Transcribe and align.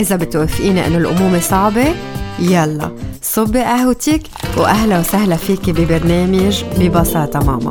إذا 0.00 0.16
بتوافقيني 0.16 0.86
إنه 0.86 0.98
الأمومة 0.98 1.40
صعبة 1.40 1.94
يلا 2.38 2.90
صبي 3.22 3.60
قهوتك 3.60 4.22
وأهلا 4.56 4.98
وسهلا 4.98 5.36
فيكي 5.36 5.72
ببرنامج 5.72 6.64
ببساطة 6.78 7.40
ماما. 7.40 7.70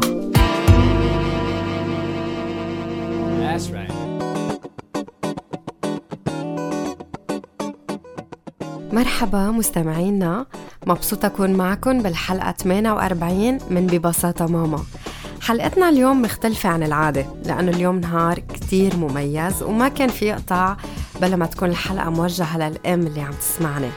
مرحبا 8.93 9.52
مستمعينا 9.52 10.45
مبسوطة 10.88 11.25
أكون 11.25 11.53
معكم 11.53 12.02
بالحلقة 12.02 12.52
48 12.52 13.57
من 13.69 13.88
ببساطة 13.88 14.45
ماما. 14.45 14.83
حلقتنا 15.41 15.89
اليوم 15.89 16.21
مختلفة 16.21 16.69
عن 16.69 16.83
العادة 16.83 17.25
لأنه 17.45 17.71
اليوم 17.71 18.00
نهار 18.00 18.39
كتير 18.39 18.95
مميز 18.95 19.63
وما 19.63 19.88
كان 19.88 20.09
في 20.09 20.31
قطع 20.31 20.77
بلا 21.22 21.36
ما 21.36 21.45
تكون 21.45 21.70
الحلقة 21.70 22.09
موجهة 22.09 22.58
للأم 22.58 23.08
اللي 23.08 23.22
عم 23.22 23.34
تسمعني. 23.34 23.89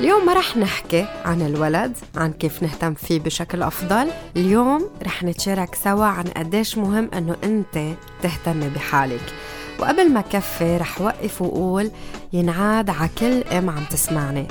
اليوم 0.00 0.26
ما 0.26 0.34
رح 0.34 0.56
نحكي 0.56 1.06
عن 1.24 1.42
الولد 1.42 1.96
عن 2.16 2.32
كيف 2.32 2.62
نهتم 2.62 2.94
فيه 2.94 3.20
بشكل 3.20 3.62
أفضل. 3.62 4.08
اليوم 4.36 4.90
رح 5.02 5.22
نتشارك 5.22 5.74
سوا 5.74 6.04
عن 6.04 6.24
قديش 6.24 6.78
مهم 6.78 7.10
أنه 7.14 7.36
أنت 7.44 7.94
تهتمي 8.22 8.68
بحالك. 8.68 9.34
وقبل 9.80 10.12
ما 10.12 10.20
كفي 10.20 10.76
رح 10.76 11.00
وقف 11.00 11.42
وقول 11.42 11.90
ينعاد 12.32 12.90
على 12.90 13.10
كل 13.18 13.42
أم 13.42 13.70
عم 13.70 13.84
تسمعني. 13.90 14.46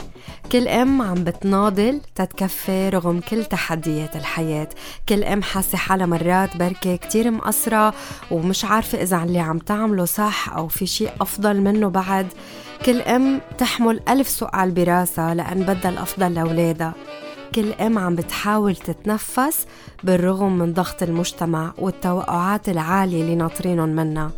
كل 0.52 0.68
أم 0.68 1.02
عم 1.02 1.14
بتناضل 1.24 2.02
تتكفي 2.16 2.90
رغم 2.90 3.20
كل 3.20 3.46
تحديات 3.46 4.16
الحياة. 4.16 4.70
كل 5.10 5.24
أم 5.24 5.42
حاسة 5.44 5.78
حالها 5.78 6.06
مرات 6.06 6.58
بركة 6.58 6.96
كتير 6.96 7.32
مقصرة 7.32 7.94
ومش 8.32 8.66
عارفة 8.66 9.02
إذا 9.02 9.24
اللي 9.24 9.40
عم 9.40 9.58
تعمله 9.58 10.06
صح 10.06 10.50
أو 10.56 10.68
في 10.68 10.86
شيء 10.86 11.12
أفضل 11.22 11.62
منه 11.62 11.90
بعد. 11.90 12.28
كل 12.86 13.02
أم 13.02 13.42
تحمل 13.58 14.00
ألف 14.10 14.28
سؤال 14.30 14.72
براسها 14.72 15.34
لأن 15.34 15.64
بدها 15.64 15.92
الأفضل 15.92 16.34
لأولادها. 16.34 16.94
كل 17.56 17.74
أم 17.74 17.98
عم 17.98 18.16
بتحاول 18.16 18.76
تتنفس 18.76 19.66
بالرغم 20.04 20.58
من 20.58 20.74
ضغط 20.74 21.04
المجتمع 21.04 21.74
والتوقعات 21.78 22.70
العالية 22.70 23.22
اللي 23.22 23.36
ناطرينهم 23.36 23.90
منا 23.90 24.32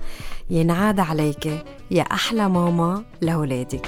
ينعاد 0.49 0.99
عليك 0.99 1.65
يا 1.91 2.01
أحلى 2.01 2.49
ماما 2.49 3.03
لولادك 3.21 3.87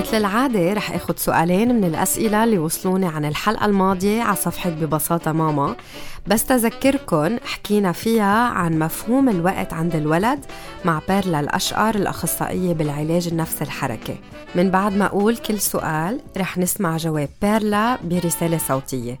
مثل 0.00 0.16
العادة 0.16 0.72
رح 0.72 0.92
اخد 0.92 1.18
سؤالين 1.18 1.74
من 1.74 1.84
الأسئلة 1.84 2.44
اللي 2.44 2.58
وصلوني 2.58 3.06
عن 3.06 3.24
الحلقة 3.24 3.66
الماضية 3.66 4.22
على 4.22 4.36
صفحة 4.36 4.70
ببساطة 4.70 5.32
ماما. 5.32 5.76
بس 6.26 6.44
تذكركن 6.44 7.38
حكينا 7.44 7.92
فيها 7.92 8.48
عن 8.48 8.78
مفهوم 8.78 9.28
الوقت 9.28 9.72
عند 9.72 9.94
الولد 9.94 10.44
مع 10.84 11.00
بيرلا 11.08 11.40
الأشقر 11.40 11.94
الأخصائية 11.94 12.72
بالعلاج 12.72 13.28
النفس 13.28 13.62
الحركي 13.62 14.16
من 14.54 14.70
بعد 14.70 14.96
ما 14.96 15.06
أقول 15.06 15.36
كل 15.36 15.58
سؤال 15.58 16.20
رح 16.36 16.58
نسمع 16.58 16.96
جواب 16.96 17.28
بيرلا 17.42 17.98
برسالة 18.04 18.58
صوتية. 18.58 19.18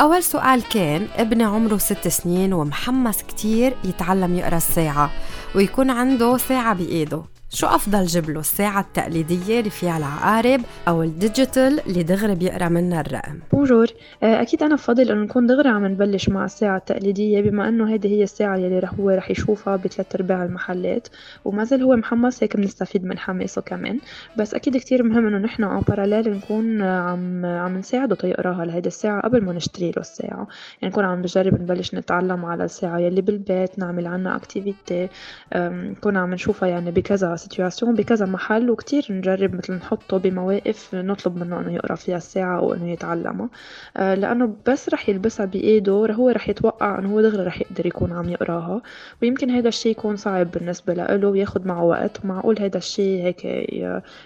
أول 0.00 0.22
سؤال 0.22 0.62
كان 0.68 1.06
ابني 1.16 1.44
عمره 1.44 1.76
ست 1.76 2.08
سنين 2.08 2.52
ومحمس 2.52 3.22
كتير 3.22 3.76
يتعلم 3.84 4.34
يقرأ 4.34 4.56
الساعة 4.56 5.10
ويكون 5.54 5.90
عنده 5.90 6.36
ساعة 6.36 6.74
بإيده. 6.74 7.22
شو 7.52 7.66
أفضل 7.66 8.06
جيب 8.06 8.30
له 8.30 8.40
الساعة 8.40 8.80
التقليدية 8.80 9.58
اللي 9.58 9.70
فيها 9.70 9.98
العقارب 9.98 10.60
أو 10.88 11.02
الديجيتال 11.02 11.80
اللي 11.86 12.02
دغري 12.02 12.34
بيقرأ 12.34 12.68
منها 12.68 13.00
الرقم؟ 13.00 13.38
bonjour 13.52 13.86
آه، 14.22 14.42
أكيد 14.42 14.62
أنا 14.62 14.74
بفضل 14.74 15.10
إنه 15.10 15.22
نكون 15.22 15.46
دغري 15.46 15.68
عم 15.68 15.86
نبلش 15.86 16.28
مع 16.28 16.44
الساعة 16.44 16.76
التقليدية 16.76 17.40
بما 17.40 17.68
إنه 17.68 17.90
هيدي 17.90 18.08
هي 18.08 18.22
الساعة 18.22 18.56
يلي 18.56 18.78
رح 18.78 18.94
هو 18.94 19.10
رح 19.10 19.30
يشوفها 19.30 19.76
بثلاث 19.76 20.14
أرباع 20.14 20.44
المحلات. 20.44 21.08
وما 21.44 21.64
زال 21.64 21.82
هو 21.82 21.96
محمس 21.96 22.42
هيك 22.42 22.56
بنستفيد 22.56 23.04
من 23.04 23.18
حماسه 23.18 23.62
كمان. 23.62 23.98
بس 24.38 24.54
أكيد 24.54 24.76
كتير 24.76 25.02
مهم 25.02 25.26
إنه 25.26 25.38
نحن 25.38 25.64
en 25.64 25.80
parallèle 25.80 26.30
نكون 26.30 26.82
عم 26.82 27.46
عم 27.46 27.78
نساعده 27.78 28.14
تيقراها 28.14 28.64
لهيدي 28.64 28.88
الساعة 28.88 29.20
قبل 29.22 29.44
ما 29.44 29.52
نشتري 29.52 29.90
له 29.90 30.00
الساعة. 30.00 30.48
يعني 30.82 30.92
نكون 30.92 31.04
عم 31.04 31.18
نجرب 31.18 31.62
نبلش 31.62 31.94
نتعلم 31.94 32.44
على 32.44 32.64
الساعة 32.64 32.98
يلي 32.98 33.20
بالبيت 33.20 33.78
نعمل 33.78 34.06
عنها 34.06 34.36
activité 34.36 35.08
نكون 35.56 36.16
عم 36.16 36.34
نشوفها 36.34 36.68
يعني 36.68 36.90
بكذا 36.90 37.39
situation 37.40 37.94
بكذا 37.94 38.26
محل 38.26 38.70
وكتير 38.70 39.06
نجرب 39.10 39.54
مثل 39.54 39.72
نحطه 39.74 40.16
بمواقف 40.16 40.94
نطلب 40.94 41.36
منه 41.36 41.60
إنه 41.60 41.72
يقرأ 41.74 41.94
فيها 41.94 42.16
الساعة 42.16 42.58
أو 42.58 42.74
إنه 42.74 42.90
يتعلمها. 42.90 43.48
آه، 43.96 44.14
لأنه 44.14 44.54
بس 44.66 44.88
رح 44.88 45.08
يلبسها 45.08 45.46
بايده 45.46 45.92
هو 45.92 46.28
رح 46.28 46.48
يتوقع 46.48 46.98
إنه 46.98 47.12
هو 47.12 47.20
دغري 47.20 47.42
رح 47.42 47.60
يقدر 47.60 47.86
يكون 47.86 48.12
عم 48.12 48.28
يقراها. 48.28 48.82
ويمكن 49.22 49.50
هذا 49.50 49.68
الشيء 49.68 49.92
يكون 49.92 50.16
صعب 50.16 50.50
بالنسبة 50.50 50.94
له 50.94 51.28
وياخد 51.28 51.66
معه 51.66 51.84
وقت. 51.84 52.24
ومعقول 52.24 52.58
هذا 52.60 52.78
الشيء 52.78 53.22
هيك 53.22 53.44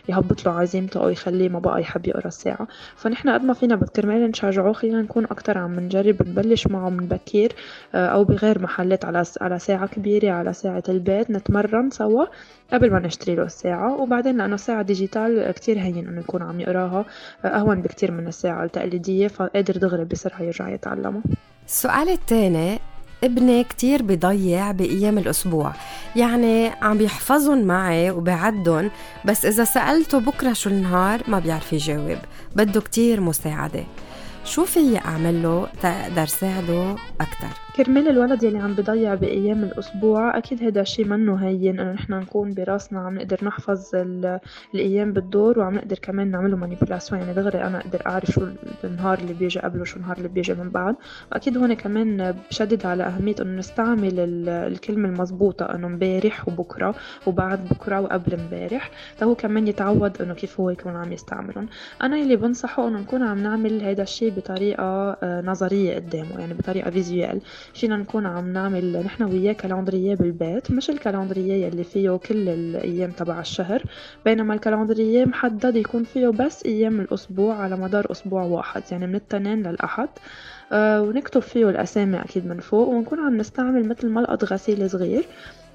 يهبط 0.09 0.47
له 0.47 0.53
عزيمته 0.53 1.01
أو 1.05 1.09
يخليه 1.09 1.49
ما 1.49 1.59
بقى 1.59 1.81
يحب 1.81 2.07
يقرأ 2.09 2.27
الساعة 2.27 2.69
فنحن 2.97 3.29
قد 3.29 3.45
ما 3.45 3.55
فينا 3.55 3.77
كرمال 3.77 4.31
نشجعه 4.31 4.73
خلينا 4.73 5.03
نكون 5.03 5.25
أكتر 5.25 5.59
عم 5.59 5.81
نجرب 5.81 6.29
نبلش 6.29 6.67
معه 6.67 6.91
من 6.91 7.07
بكير 7.09 7.53
آه، 7.95 8.07
أو 8.07 8.25
بغير 8.25 8.63
محلات 8.63 9.05
على 9.05 9.25
على 9.41 9.59
ساعة 9.59 9.87
كبيرة 9.87 10.31
على 10.33 10.53
ساعة 10.53 10.83
البيت 10.89 11.31
نتمرن 11.31 11.91
سوا. 11.91 12.25
قبل 12.75 12.93
ما 12.93 12.99
نشتري 12.99 13.35
له 13.35 13.43
الساعة 13.43 14.01
وبعدين 14.01 14.37
لأنه 14.37 14.55
الساعة 14.55 14.83
digital 14.83 15.51
كتير 15.51 15.79
هين 15.79 16.09
إنه 16.09 16.21
يكون 16.21 16.43
عم 16.43 16.61
يقراها 16.61 17.05
أهون 17.45 17.83
بكتير 17.83 18.11
من 18.11 18.29
الساعة 18.29 18.65
التقليدية 18.65 19.29
فقادر 19.29 19.77
دغري 19.77 20.05
بسرعة 20.05 20.43
يرجع 20.43 20.69
يتعلمها. 20.69 21.23
السؤال 21.67 22.09
الثاني 22.09 22.79
ابني 23.25 23.65
كتير 23.65 24.03
بيضيع 24.03 24.71
بأيام 24.71 25.19
الأسبوع 25.19 25.73
يعني 26.17 26.69
عم 26.69 26.99
بيحفظهم 26.99 27.65
معي 27.65 28.11
وبعدهم 28.11 28.91
بس 29.25 29.47
إذا 29.47 29.65
سألته 29.65 30.21
بكرة 30.21 30.53
شو 30.53 30.71
النهار 30.71 31.23
ما 31.29 31.39
بيعرف 31.39 31.73
يجاوب 31.73 32.19
بده 32.57 32.81
كتير 32.81 33.21
مساعدة. 33.21 33.85
شو 34.45 34.65
في 34.65 34.99
أعمل 34.99 35.43
له 35.43 35.67
تقدر 35.83 36.27
ساعده 36.27 36.97
أكتر؟ 37.21 37.64
كرمال 37.77 38.09
الولد 38.09 38.43
يلي 38.43 38.59
عم 38.59 38.73
بضيع 38.73 39.15
بأيام 39.15 39.65
الأسبوع 39.65 40.39
أكيد 40.39 40.63
هيدا 40.63 40.81
الشي 40.81 41.05
منه 41.05 41.37
هين 41.37 41.81
إنه 41.81 41.93
نحن 41.93 42.13
نكون 42.13 42.55
براسنا 42.55 43.01
عم 43.01 43.15
نقدر 43.15 43.45
نحفظ 43.45 43.91
الأيام 44.75 45.13
بالدور 45.13 45.59
وعم 45.59 45.75
نقدر 45.75 45.99
كمان 45.99 46.31
نعمله 46.31 46.57
manipulation 46.57 47.21
يعني 47.21 47.35
دغري 47.35 47.63
أنا 47.63 47.81
أقدر 47.81 48.07
أعرف 48.07 48.31
شو 48.31 48.47
النهار 48.85 49.19
اللي 49.19 49.35
بيجي 49.35 49.61
قبله 49.61 49.85
شو 49.85 49.97
النهار 49.97 50.17
اللي 50.17 50.29
بيجي 50.29 50.55
من 50.55 50.71
بعد. 50.71 50.97
وأكيد 51.33 51.59
هون 51.59 51.75
كمان 51.75 52.35
بشدد 52.51 52.87
على 52.87 53.03
أهمية 53.03 53.35
إنه 53.41 53.59
نستعمل 53.59 54.21
الكلمة 54.49 55.09
المضبوطة 55.09 55.75
إنه 55.75 55.89
مبارح 55.89 56.49
وبكرة 56.49 56.95
وبعد 57.27 57.69
بكرة 57.69 58.01
وقبل 58.01 58.41
مبارح. 58.47 58.91
فهو 59.17 59.35
كمان 59.35 59.69
يتعود 59.69 60.23
إنه 60.23 60.35
كيف 60.35 60.61
هو 60.61 60.71
يكون 60.71 60.97
عم 60.97 61.13
يستعملهم 61.13 61.69
أنا 62.03 62.17
يلي 62.17 62.37
بنصحه 62.37 62.89
إنه 62.89 63.01
نكون 63.01 63.23
عم 63.23 63.39
نعمل 63.39 63.81
هيدا 63.83 64.03
الشي 64.03 64.31
بطريقة 64.31 64.85
آه، 65.23 65.41
نظرية 65.41 65.95
قدامه 65.95 66.39
يعني 66.39 66.55
بطريقة 66.55 66.91
visuel 66.91 67.41
فينا 67.75 67.97
نكون 67.97 68.27
عم 68.27 68.53
نعمل 68.53 69.03
نحن 69.05 69.23
وياه 69.23 69.53
calendrier 69.53 70.15
بالبيت 70.15 70.71
مش 70.71 70.91
ال 70.91 70.98
calendrier 70.98 71.67
يلي 71.67 71.85
فيه 71.85 72.11
كل 72.17 72.49
الأيام 72.49 73.11
تبع 73.11 73.41
الشهر 73.41 73.83
بينما 74.25 74.55
الكالندرية 74.55 75.25
محدد 75.25 75.77
يكون 75.77 76.05
فيه 76.05 76.29
بس 76.29 76.67
أيام 76.67 77.01
الأسبوع 77.01 77.55
على 77.55 77.77
مدار 77.77 78.11
أسبوع 78.11 78.43
واحد 78.43 78.83
يعني 78.91 79.07
من 79.07 79.15
التنين 79.15 79.63
للأحد. 79.63 80.09
آه 80.73 81.03
ونكتب 81.03 81.41
فيه 81.41 81.71
الأسامي 81.71 82.21
أكيد 82.21 82.47
من 82.47 82.61
فوق 82.61 82.89
ونكون 82.89 83.21
عم 83.21 83.37
نستعمل 83.37 83.89
مثل 83.89 84.09
ملقط 84.09 84.45
غسيل 84.45 84.91
صغير 84.91 85.25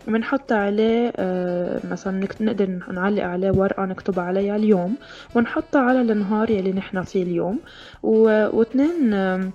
وبنحط 0.08 0.52
عليه 0.52 1.14
آه 1.16 1.80
مثلا 1.92 2.20
نقدر 2.42 2.80
نعلق 2.94 3.24
عليه 3.24 3.52
ورقة 3.52 3.86
نكتب 3.86 4.20
عليها 4.20 4.56
اليوم 4.56 4.96
ونحطها 5.36 5.82
على 5.82 6.02
النهار 6.02 6.50
يلي 6.50 6.72
نحن 6.72 7.02
فيه 7.02 7.24
اليوم. 7.24 7.60
واثنين 8.04 9.14
آه 9.14 9.50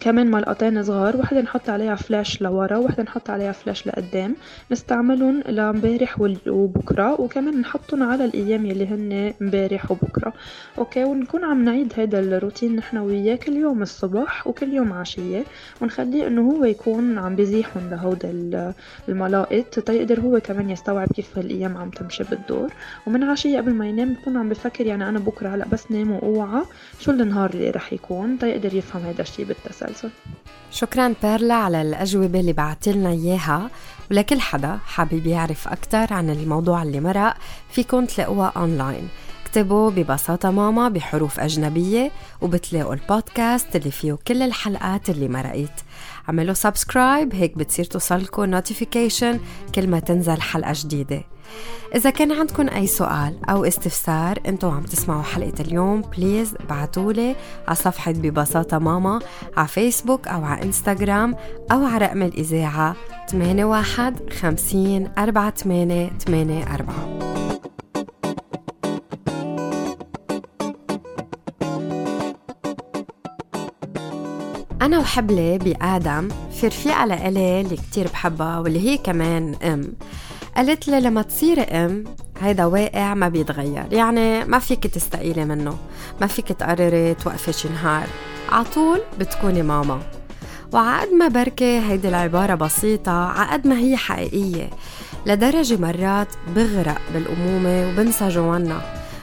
كمان 0.00 0.30
ملقطين 0.30 0.82
صغار 0.82 1.16
وحدة 1.16 1.40
نحط 1.40 1.70
عليها 1.70 1.94
فلاش 1.94 2.42
لورا 2.42 2.76
وحدة 2.76 3.02
نحط 3.02 3.30
عليها 3.30 3.52
فلاش 3.52 3.86
لقدام. 3.86 4.36
نستعملهم 4.72 5.42
لامبارح 5.48 6.20
وبكرة 6.46 7.20
وكمان 7.20 7.60
نحطهم 7.60 8.02
على 8.02 8.24
الأيام 8.24 8.66
يلي 8.66 8.86
هن 8.86 9.32
امبارح 9.42 9.90
وبكرة. 9.90 10.32
أوكي 10.78 11.04
ونكون 11.04 11.44
عم 11.44 11.64
نعيد 11.64 11.92
هذا 11.96 12.18
الروتين 12.18 12.76
نحن 12.76 12.96
وياه 12.98 13.36
كل 13.36 13.52
يوم 13.52 13.82
الصبح 13.82 14.46
وكل 14.46 14.72
يوم 14.72 14.92
عشية. 14.92 15.44
ونخليه 15.80 16.26
إنه 16.26 16.50
هو 16.50 16.64
يكون 16.64 17.18
عم 17.18 17.36
بزيحهم 17.36 17.90
لهودا 17.90 18.72
الملائط 19.08 19.80
تيقدر 19.80 20.20
هو 20.20 20.40
كمان 20.40 20.70
يستوعب 20.70 21.08
كيف 21.08 21.38
هالأيام 21.38 21.76
عم 21.76 21.90
تمشي 21.90 22.24
بالدور. 22.24 22.72
ومن 23.06 23.22
عشية 23.22 23.58
قبل 23.58 23.74
ما 23.74 23.88
ينام 23.88 24.14
بكون 24.14 24.36
عم 24.36 24.48
بفكر 24.48 24.86
يعني 24.86 25.08
أنا 25.08 25.18
بكرة 25.18 25.48
هلأ 25.48 25.66
بس 25.72 25.90
نام 25.90 26.10
وأوعى 26.10 26.62
شو 27.00 27.10
النهار 27.10 27.50
اللي 27.50 27.70
رح 27.70 27.92
يكون؟ 27.92 28.38
تيقدر 28.38 28.74
يفهم 28.74 29.02
هذا 29.02 29.22
الشي 29.22 29.44
بالتسلسل 29.44 29.85
المسلسل 29.86 30.10
شكرا 30.70 31.14
بيرلا 31.22 31.54
على 31.54 31.82
الأجوبة 31.82 32.40
اللي 32.40 32.52
بعتلنا 32.52 33.10
إياها. 33.10 33.70
ولكل 34.10 34.40
حدا 34.40 34.78
حابب 34.86 35.26
يعرف 35.26 35.68
أكثر 35.68 36.12
عن 36.12 36.30
الموضوع 36.30 36.82
اللي 36.82 37.00
مرق 37.00 37.34
فيكن 37.70 38.06
تلاقوها 38.06 38.52
أونلاين. 38.56 39.08
اكتبوا 39.44 39.90
ببساطة 39.90 40.50
ماما 40.50 40.88
بحروف 40.88 41.40
أجنبية 41.40 42.10
وبتلاقوا 42.40 42.94
البودكاست 42.94 43.76
اللي 43.76 43.90
فيه 43.90 44.18
كل 44.26 44.42
الحلقات 44.42 45.10
اللي 45.10 45.28
مرقت. 45.28 45.84
عملوا 46.28 46.54
subscribe 46.54 47.34
هيك 47.34 47.58
بتصير 47.58 47.84
توصلكم 47.84 48.44
notification 48.44 49.40
كل 49.74 49.88
ما 49.88 49.98
تنزل 49.98 50.40
حلقة 50.40 50.72
جديدة. 50.76 51.24
إذا 51.94 52.10
كان 52.10 52.32
عندكم 52.32 52.68
أي 52.68 52.86
سؤال 52.86 53.36
أو 53.50 53.64
استفسار 53.64 54.38
أنتوا 54.46 54.72
عم 54.72 54.82
تسمعوا 54.82 55.22
حلقة 55.22 55.60
اليوم 55.60 56.00
please 56.00 56.54
بعتولي 56.68 57.36
على 57.66 57.76
صفحة 57.76 58.12
ببساطة 58.12 58.78
ماما 58.78 59.20
على 59.56 59.68
فيسبوك 59.68 60.28
أو 60.28 60.44
على 60.44 60.62
إنستغرام 60.62 61.36
أو 61.72 61.84
على 61.84 62.06
رقم 62.06 62.22
الإذاعة 62.22 62.96
81 63.34 64.14
50 64.40 65.08
48 65.16 65.90
84 65.90 67.26
أنا 74.82 74.98
وحبلة 74.98 75.56
بآدم 75.56 76.28
في 76.52 76.66
رفيقة 76.66 77.04
لإلي 77.04 77.60
اللي 77.60 77.76
كتير 77.76 78.06
بحبها 78.08 78.58
واللي 78.58 78.80
هي 78.80 78.98
كمان 78.98 79.54
أم. 79.54 79.92
قالت 80.56 80.88
لي 80.88 81.00
لما 81.00 81.22
تصيري 81.22 81.62
أم 81.62 82.04
هيدا 82.40 82.64
واقع 82.64 83.14
ما 83.14 83.28
بيتغير. 83.28 83.92
يعني 83.92 84.44
ما 84.44 84.58
فيك 84.58 84.86
تستقيلي 84.86 85.44
منه. 85.44 85.78
ما 86.20 86.26
فيك 86.26 86.48
تقرري 86.48 87.14
توقفي 87.14 87.52
شي 87.52 87.68
نهار. 87.68 88.06
عطول 88.52 89.00
بتكوني 89.18 89.62
ماما. 89.62 90.00
وعقد 90.72 91.12
ما 91.12 91.28
بركة 91.28 91.78
هيدي 91.78 92.08
العبارة 92.08 92.54
بسيطة 92.54 93.12
عقد 93.12 93.66
ما 93.66 93.78
هي 93.78 93.96
حقيقية. 93.96 94.70
لدرجة 95.26 95.76
مرات 95.76 96.28
بغرق 96.56 96.98
بالأمومة 97.14 97.88
وبنسى 97.88 98.28
جوانا 98.28 98.80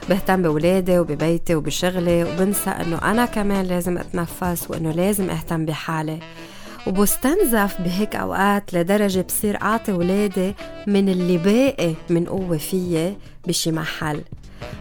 بهتم 0.08 0.42
بولادي 0.42 0.98
وببيتي 0.98 1.54
وبشغلي 1.54 2.24
وبنسى 2.24 2.70
إنه 2.70 2.98
أنا 2.98 3.26
كمان 3.26 3.64
لازم 3.64 3.98
أتنفس 3.98 4.70
وإنه 4.70 4.90
لازم 4.90 5.30
أهتم 5.30 5.64
بحالي. 5.64 6.18
وبستنزف 6.86 7.80
بهيك 7.80 8.16
أوقات 8.16 8.74
لدرجة 8.74 9.20
بصير 9.28 9.62
أعطي 9.62 9.92
ولادي 9.92 10.54
من 10.86 11.08
اللي 11.08 11.38
باقي 11.38 11.94
من 12.10 12.24
قوة 12.24 12.56
فيي 12.58 13.16
بشي 13.46 13.72
محل 13.72 14.22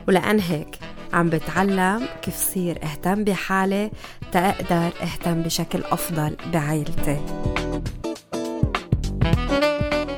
ولأن 0.07 0.39
هيك 0.39 0.79
عم 1.13 1.29
بتعلم 1.29 2.07
كيف 2.21 2.35
صير 2.35 2.79
أهتم 2.83 3.23
بحالي 3.23 3.91
تقدر 4.31 4.91
أهتم 5.01 5.41
بشكل 5.41 5.83
أفضل 5.91 6.35
بعائلتي. 6.53 7.19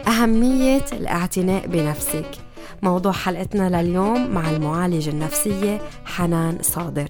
أهمية 0.08 0.86
الاعتناء 0.94 1.68
بنفسك. 1.68 2.32
موضوع 2.82 3.12
حلقتنا 3.12 3.82
لليوم 3.82 4.28
مع 4.32 4.50
المعالجة 4.50 5.10
النفسية 5.10 5.82
حنان 6.06 6.58
صادر. 6.62 7.08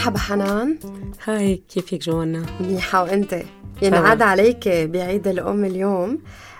مرحبا 0.00 0.18
حنان. 0.18 0.78
هاي 1.24 1.62
كيفك 1.74 1.94
جوانا؟ 1.94 2.46
منيحة 2.60 3.02
وأنت؟ 3.02 3.42
ينعاد 3.82 4.22
عليك 4.22 4.68
بعيد 4.68 5.28
الأم 5.28 5.64
اليوم. 5.64 6.18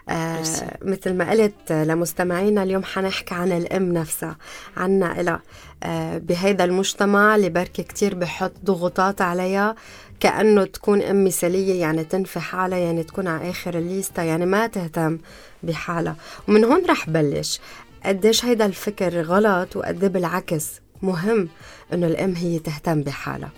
آه 0.08 0.42
مثل 0.82 1.14
ما 1.14 1.30
قلت 1.30 1.72
لمستمعينا 1.72 2.62
اليوم 2.62 2.84
حنحكي 2.84 3.34
عن 3.34 3.52
الأم 3.52 3.92
نفسها 3.92 4.36
عنا 4.76 5.20
إلها. 5.20 5.42
آه 5.82 6.18
بهيدا 6.18 6.64
المجتمع 6.64 7.36
اللي 7.36 7.48
بركي 7.48 7.82
كتير 7.82 8.14
بحط 8.14 8.52
ضغوطات 8.64 9.22
عليها 9.22 9.74
كأنه 10.20 10.64
تكون 10.64 11.02
أم 11.02 11.24
مثالية 11.24 11.80
يعني 11.80 12.04
تنفي 12.04 12.40
حالها 12.40 12.78
يعني 12.78 13.02
تكون 13.02 13.26
على 13.26 13.50
آخر 13.50 13.78
الليستا 13.78 14.22
يعني 14.22 14.46
ما 14.46 14.66
تهتم 14.66 15.18
بحالها. 15.62 16.16
ومن 16.48 16.64
هون 16.64 16.86
رح 16.86 17.10
بلش. 17.10 17.60
قديش 18.04 18.44
هيدا 18.44 18.66
الفكر 18.66 19.22
غلط 19.22 19.76
وقد 19.76 20.12
بالعكس 20.12 20.66
مهم. 21.02 21.48
إنه 21.92 22.06
الأم 22.06 22.34
هي 22.34 22.58
تهتم 22.58 23.02
بحالها. 23.02 23.50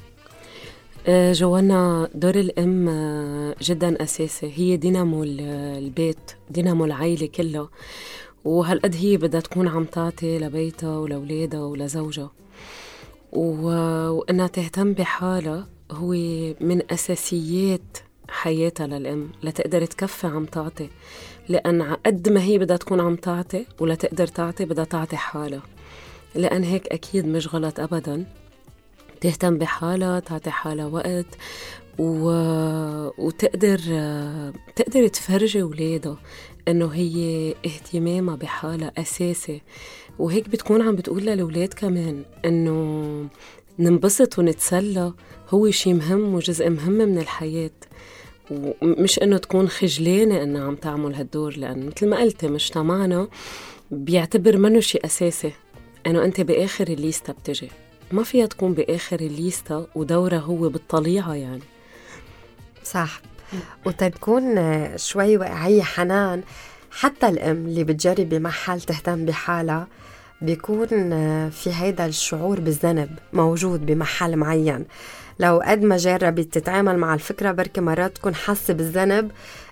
آه، 1.07 1.33
جوانا 1.33 2.09
دور 2.15 2.35
الأم 2.35 2.89
آه، 2.89 3.55
جدا 3.63 4.03
أساسي. 4.03 4.53
هي 4.57 4.77
دينامو 4.77 5.23
البيت 5.25 6.31
دينامو 6.51 6.85
العيلة 6.85 7.27
كلها 7.27 7.69
وهالقد 8.45 8.95
هي 8.97 9.17
بدها 9.17 9.41
تكون 9.41 9.69
عم 9.69 9.85
تعطي 9.85 10.39
لبيتها 10.39 10.99
ولولادها 10.99 11.61
ولزوجها. 11.61 12.31
وإنها 13.33 14.47
تهتم 14.47 14.93
بحالها 14.93 15.69
هو 15.91 16.11
من 16.61 16.83
أساسيات 16.91 17.99
حياتها 18.29 18.87
للأم. 18.87 19.31
لتقدر 19.43 19.85
تكفي 19.85 20.27
عم 20.27 20.45
تعطي 20.45 20.89
لأن 21.49 21.83
قد 22.07 22.29
ما 22.29 22.43
هي 22.43 22.59
بدها 22.59 22.77
تكون 22.77 23.01
عم 23.01 23.17
تعطي 23.17 23.67
ولا 23.81 23.95
تقدر 23.95 24.27
تعطي 24.27 24.65
بدها 24.65 24.85
تعطي 24.85 25.17
حالها. 25.17 25.63
لأن 26.35 26.65
هيك 26.65 26.89
أكيد 26.89 27.27
مش 27.27 27.55
غلط 27.55 27.81
أبدا. 27.81 28.25
تهتم 29.21 29.59
بحالها 29.59 30.21
تعطي 30.21 30.51
حالها 30.51 30.87
وقت 30.87 31.27
و... 31.99 32.31
وتقدر 33.19 33.79
تقدر 34.77 35.09
تفرجي 35.09 35.63
ولادها 35.63 36.19
إنه 36.69 36.87
هي 36.87 37.55
اهتمامها 37.67 38.37
بحالها 38.37 38.93
أساسي. 38.99 39.63
وهيك 40.19 40.49
بتكون 40.49 40.83
عم 40.83 40.97
بتقول 40.97 41.23
للولاد 41.23 41.75
كمان 41.75 42.23
إنه 42.45 43.29
ننبسط 43.79 44.39
ونتسلى 44.39 45.13
هو 45.51 45.71
شيء 45.71 45.95
مهم 45.95 46.35
وجزء 46.35 46.71
مهم 46.71 46.93
من 46.93 47.19
الحياة. 47.19 47.71
ومش 48.51 49.19
إنه 49.19 49.39
تكون 49.39 49.69
خجلانة 49.69 50.43
إنها 50.43 50.65
عم 50.65 50.75
تعمل 50.75 51.15
هالدور 51.15 51.57
لأن 51.57 51.87
مثل 51.87 52.09
ما 52.09 52.21
قلتي 52.21 52.49
مجتمعنا 52.49 53.29
بيعتبر 53.91 54.57
منه 54.57 54.81
شيء 54.81 55.07
أساسي. 55.07 55.53
انه 56.07 56.25
أنت 56.25 56.41
بآخر 56.41 56.89
الليستا 56.89 57.33
بتجي. 57.33 57.71
ما 58.13 58.23
فيها 58.23 58.47
تكون 58.47 58.73
بآخر 58.73 59.21
الليستا 59.21 59.87
ودورها 59.95 60.39
هو 60.39 60.69
بالطليعة 60.69 61.35
يعني. 61.35 61.63
صح. 62.85 63.21
وتكون 63.87 64.59
شوي 64.99 65.37
واقعية 65.37 65.83
حنان. 65.83 66.43
حتى 66.91 67.29
الأم 67.29 67.57
اللي 67.67 67.85
بتجرب 67.85 68.29
بمحل 68.29 68.81
تهتم 68.81 69.25
بحالها 69.25 69.87
بيكون 70.43 70.89
في 71.51 71.71
هيدا 71.75 72.07
الشعور 72.07 72.61
بالذنب 72.61 73.19
موجود 73.33 73.87
بمحل 73.87 74.37
معين. 74.37 74.85
لو 75.39 75.63
قد 75.67 75.83
ما 75.83 75.97
جربت 75.97 76.55
تتعامل 76.55 76.99
مع 76.99 77.15
الفكرة 77.15 77.53
بركي 77.53 77.81
مرات 77.81 78.17
تكون 78.17 78.35
حاسة 78.35 78.75
بالذنب 78.75 79.31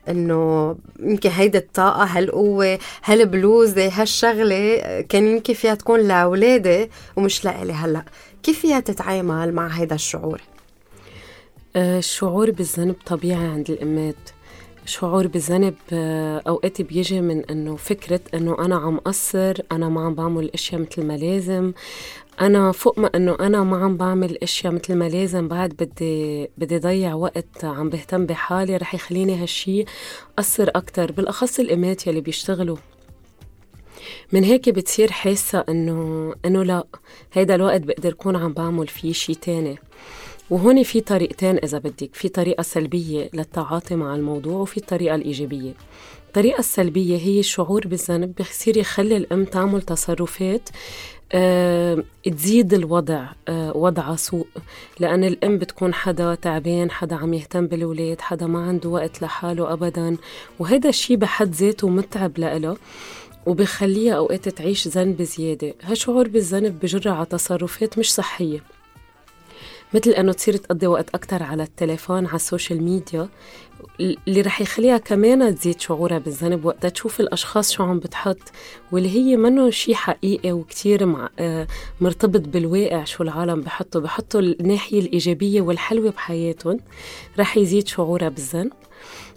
إنه 0.09 0.77
يمكن 1.01 1.31
هيدي 1.31 1.59
الطاقة 1.59 2.05
هالقوة 2.05 2.79
هالبلوزة 3.05 3.89
هالشغلة 3.89 4.81
كان 5.01 5.27
يمكن 5.27 5.55
فيها 5.55 5.75
تكون 5.75 6.01
لأولادي 6.01 6.91
ومش 7.17 7.45
لإلي 7.45 7.73
هلأ. 7.73 8.05
كيف 8.43 8.61
فيها 8.61 8.81
تتعامل 8.81 9.53
مع 9.55 9.67
هيدا 9.67 9.95
الشعور؟ 9.95 10.41
آه، 11.77 11.99
الشعور 11.99 12.51
بالذنب 12.51 12.95
طبيعي 13.07 13.47
عند 13.47 13.71
الأمات. 13.71 14.15
شعور 14.87 15.27
بالذنب 15.27 15.75
آه، 15.93 16.43
أوقات 16.49 16.83
بيجي 16.83 17.21
من 17.21 17.45
إنه 17.45 17.77
فكرة 17.77 18.21
إنه 18.35 18.57
أنا 18.59 18.77
عم 18.77 18.99
قصر 18.99 19.55
أنا 19.73 19.89
ما 19.89 20.05
عم 20.05 20.15
بعمل 20.15 20.45
الاشياء 20.45 20.81
مثل 20.81 21.07
ما 21.07 21.17
لازم. 21.17 21.73
أنا 22.41 22.73
فوق 22.73 22.99
ما 22.99 23.11
إنه 23.15 23.37
أنا 23.41 23.65
ما 23.65 23.85
عم 23.85 23.97
بعمل 23.97 24.39
أشياء 24.43 24.73
مثل 24.73 24.95
ما 24.95 25.09
لازم 25.09 25.49
بعد 25.49 25.71
بدي 25.71 26.51
بدي 26.59 26.79
ضيع 26.79 27.15
وقت 27.15 27.65
عم 27.65 27.89
بهتم 27.89 28.27
بحالي 28.27 28.77
رح 28.77 28.95
يخليني 28.95 29.43
هالشي 29.43 29.85
قصر 30.37 30.69
أكثر 30.69 31.13
بالأخص 31.13 31.61
الامات 31.61 32.07
يلي 32.07 32.21
بيشتغلوا. 32.21 32.77
من 34.33 34.45
هيك 34.45 34.69
بتصير 34.69 35.11
حاسة 35.11 35.65
إنه 35.69 36.35
إنه 36.45 36.63
لا 36.63 36.85
هيدا 37.33 37.55
الوقت 37.55 37.81
بقدر 37.81 38.13
كون 38.13 38.37
عم 38.37 38.53
بعمل 38.53 38.87
فيه 38.87 39.13
شي 39.13 39.35
تاني. 39.35 39.79
وهون 40.51 40.83
في 40.83 41.01
طريقتين 41.01 41.57
إذا 41.57 41.79
بدك 41.79 42.15
في 42.15 42.29
طريقة 42.29 42.63
سلبية 42.63 43.31
للتعاطي 43.35 43.95
مع 43.95 44.15
الموضوع 44.15 44.61
وفي 44.61 44.77
الطريقة 44.77 45.15
الإيجابية. 45.15 45.73
الطريقة 46.27 46.59
السلبية 46.59 47.17
هي 47.19 47.41
الشعور 47.41 47.87
بالذنب 47.87 48.35
بصير 48.41 48.77
يخلي 48.77 49.17
الأم 49.17 49.45
تعمل 49.45 49.83
تصرفات 49.83 50.69
تزيد 52.23 52.75
الوضع 52.75 53.27
أه 53.49 53.77
وضع 53.77 54.17
سوء 54.17 54.47
لأن 55.01 55.25
الأم 55.25 55.59
بتكون 55.59 55.95
حدا 55.95 56.35
تعبان 56.35 56.91
حدا 56.91 57.17
عم 57.17 57.35
يهتم 57.35 57.67
بالولاد 57.67 58.21
حدا 58.21 58.47
ما 58.47 58.67
عنده 58.67 58.89
وقت 58.89 59.23
لحاله 59.23 59.73
أبدا 59.73 60.17
وهذا 60.59 60.89
الشيء 60.89 61.17
بحد 61.17 61.55
ذاته 61.55 61.89
متعب 61.89 62.39
لإلها 62.39 62.77
وبخليها 63.47 64.15
أوقات 64.15 64.49
تعيش 64.49 64.89
ذنب 64.89 65.23
زيادة. 65.23 65.75
هالشعور 65.83 66.29
بالذنب 66.29 66.81
بجرها 66.81 67.13
على 67.13 67.27
تصرفات 67.27 67.99
مش 67.99 68.15
صحية. 68.15 68.63
مثل 69.95 70.11
إنه 70.11 70.33
تصير 70.33 70.57
تقضي 70.57 70.87
وقت 70.87 71.15
أكثر 71.15 71.43
على 71.43 71.63
التليفون 71.63 72.27
على 72.27 72.37
ال 72.37 72.43
social 72.43 72.83
media 72.83 73.29
اللي 74.01 74.41
رح 74.41 74.61
يخليها 74.61 74.99
كمان 74.99 75.55
تزيد 75.55 75.81
شعورها 75.81 76.19
بالذنب 76.19 76.65
وقتها. 76.65 76.89
تشوف 76.89 77.21
الأشخاص 77.21 77.73
شو 77.73 77.83
عم 77.83 77.99
بتحط 77.99 78.39
واللي 78.93 79.09
هي 79.11 79.37
منه 79.37 79.71
شيء 79.71 79.95
حقيقي 79.95 80.53
وكتير 80.53 81.07
مع 81.07 81.29
آه، 81.39 81.67
مرتبط 82.01 82.41
بالواقع 82.49 83.05
شو 83.05 83.23
العالم 83.23 83.61
بحطوا 83.61 84.01
بحطوا 84.01 84.41
الناحية 84.41 85.01
الإيجابية 85.01 85.61
والحلوة 85.61 86.11
بحياتهم. 86.11 86.81
رح 87.39 87.57
يزيد 87.57 87.89
شعورها 87.89 88.29
بالذنب. 88.29 88.73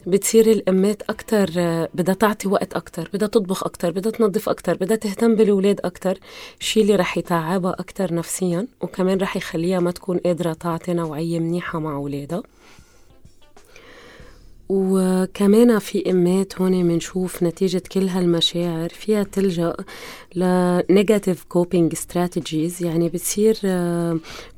بتصير 0.07 0.51
الأمات 0.51 1.01
أكتر 1.09 1.45
بدها 1.93 2.15
تعطي 2.15 2.47
وقت 2.47 2.73
أكتر 2.73 3.09
بدها 3.13 3.27
تطبخ 3.27 3.63
أكتر 3.63 3.91
بدها 3.91 4.11
تنظف 4.11 4.49
أكتر 4.49 4.73
بدها 4.73 4.97
تهتم 4.97 5.35
بالولاد 5.35 5.79
أكتر. 5.83 6.19
شيء 6.59 6.83
اللي 6.83 6.95
رح 6.95 7.17
يتعبها 7.17 7.75
أكتر 7.79 8.13
نفسيا 8.13 8.67
وكمان 8.81 9.17
رح 9.17 9.35
يخليها 9.37 9.79
ما 9.79 9.91
تكون 9.91 10.17
قادرة 10.17 10.53
تعطي 10.53 10.93
نوعية 10.93 11.39
منيحة 11.39 11.79
مع 11.79 11.95
أولادها. 11.95 12.43
وكمان 14.73 15.79
في 15.79 16.11
إمات 16.11 16.61
هون 16.61 16.87
بنشوف 16.87 17.43
نتيجة 17.43 17.83
كل 17.91 18.07
هالمشاعر. 18.07 18.89
فيها 18.89 19.23
تلجأ 19.23 19.75
ل 20.35 20.47
negative 20.47 21.43
coping 21.43 21.91
strategies 21.93 22.83
يعني 22.83 23.09
بتصير 23.09 23.57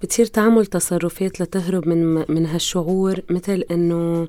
بتصير 0.02 0.26
تعمل 0.26 0.66
تصرفات 0.66 1.42
لتهرب 1.42 1.88
من 1.88 2.26
من 2.32 2.46
هالشعور 2.46 3.20
مثل 3.30 3.64
إنه 3.72 4.28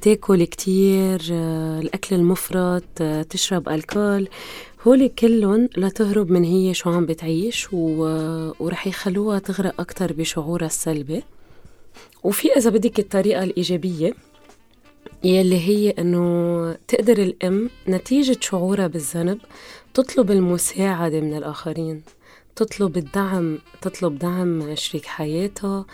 تاكل 0.00 0.44
كتير 0.44 1.20
الأكل 1.80 2.16
المفرط 2.16 3.02
تشرب 3.30 3.68
ألكول. 3.68 4.28
هول 4.86 5.08
كلهم 5.08 5.68
لتهرب 5.76 6.30
من 6.30 6.44
هي 6.44 6.74
شو 6.74 6.90
عم 6.90 7.06
بتعيش 7.06 7.68
ورح 7.72 8.86
يخلوها 8.86 9.38
تغرق 9.38 9.80
أكتر 9.80 10.12
بشعورها 10.12 10.66
السلبي. 10.66 11.22
وفي 12.24 12.52
إذا 12.56 12.70
بدك 12.70 12.98
الطريقة 12.98 13.44
الإيجابية 13.44 14.14
يلي 15.24 15.58
هي 15.68 15.90
إنه 15.90 16.76
تقدر 16.88 17.18
الأم 17.18 17.70
نتيجة 17.88 18.36
شعورها 18.40 18.86
بالذنب 18.86 19.38
تطلب 19.94 20.30
المساعدة 20.30 21.20
من 21.20 21.36
الآخرين 21.36 22.02
تطلب 22.56 22.96
الدعم 22.96 23.58
تطلب 23.82 24.18
دعم 24.18 24.74
شريك 24.74 25.06
حياتها 25.06 25.86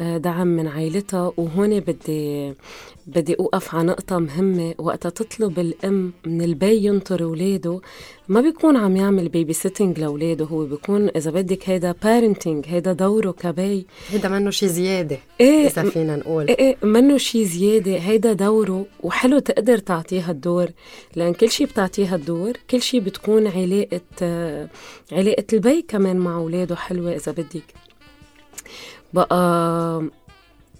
دعم 0.00 0.46
من 0.46 0.66
عائلتها 0.66 1.32
وهون 1.36 1.80
بدي 1.80 2.54
بدي 3.06 3.36
أوقف 3.40 3.74
على 3.74 3.86
نقطة 3.86 4.18
مهمة. 4.18 4.74
وقتها 4.78 5.10
تطلب 5.10 5.58
الأم 5.58 6.12
من 6.26 6.42
البي 6.42 6.84
ينطر 6.84 7.24
أولاده 7.24 7.80
ما 8.28 8.40
بيكون 8.40 8.76
عم 8.76 8.96
يعمل 8.96 9.28
baby 9.28 9.52
sitting 9.52 9.98
لأولاده 10.00 10.44
هو 10.44 10.64
بيكون 10.64 11.08
إذا 11.08 11.30
بدك 11.30 11.68
هيدا 11.68 11.94
parenting 12.02 12.64
هيدا 12.68 12.92
دوره 12.92 13.30
كبي. 13.30 13.86
هيدا 14.10 14.28
منه 14.28 14.50
شي 14.50 14.68
زيادة 14.68 15.18
إيه 15.40 15.66
إذا 15.66 15.82
فينا 15.82 16.16
نقول. 16.16 16.48
إيه 16.48 16.58
إيه 16.58 16.76
منه 16.82 17.16
شي 17.16 17.44
زيادة 17.44 17.96
هيدا 17.96 18.32
دوره. 18.32 18.86
وحلو 19.02 19.38
تقدر 19.38 19.78
تعطيها 19.78 20.30
الدور 20.30 20.68
لأن 21.16 21.32
كل 21.34 21.50
شي 21.50 21.64
بتعطيها 21.64 22.16
الدور 22.16 22.52
كل 22.70 22.82
شي 22.82 23.00
بتكون 23.00 23.46
علاقة 23.46 24.00
علاقة 25.12 25.44
البي 25.52 25.82
كمان 25.88 26.16
مع 26.16 26.36
أولاده 26.36 26.76
حلوة 26.76 27.16
إذا 27.16 27.32
بدك. 27.32 27.85
بقى 29.12 30.02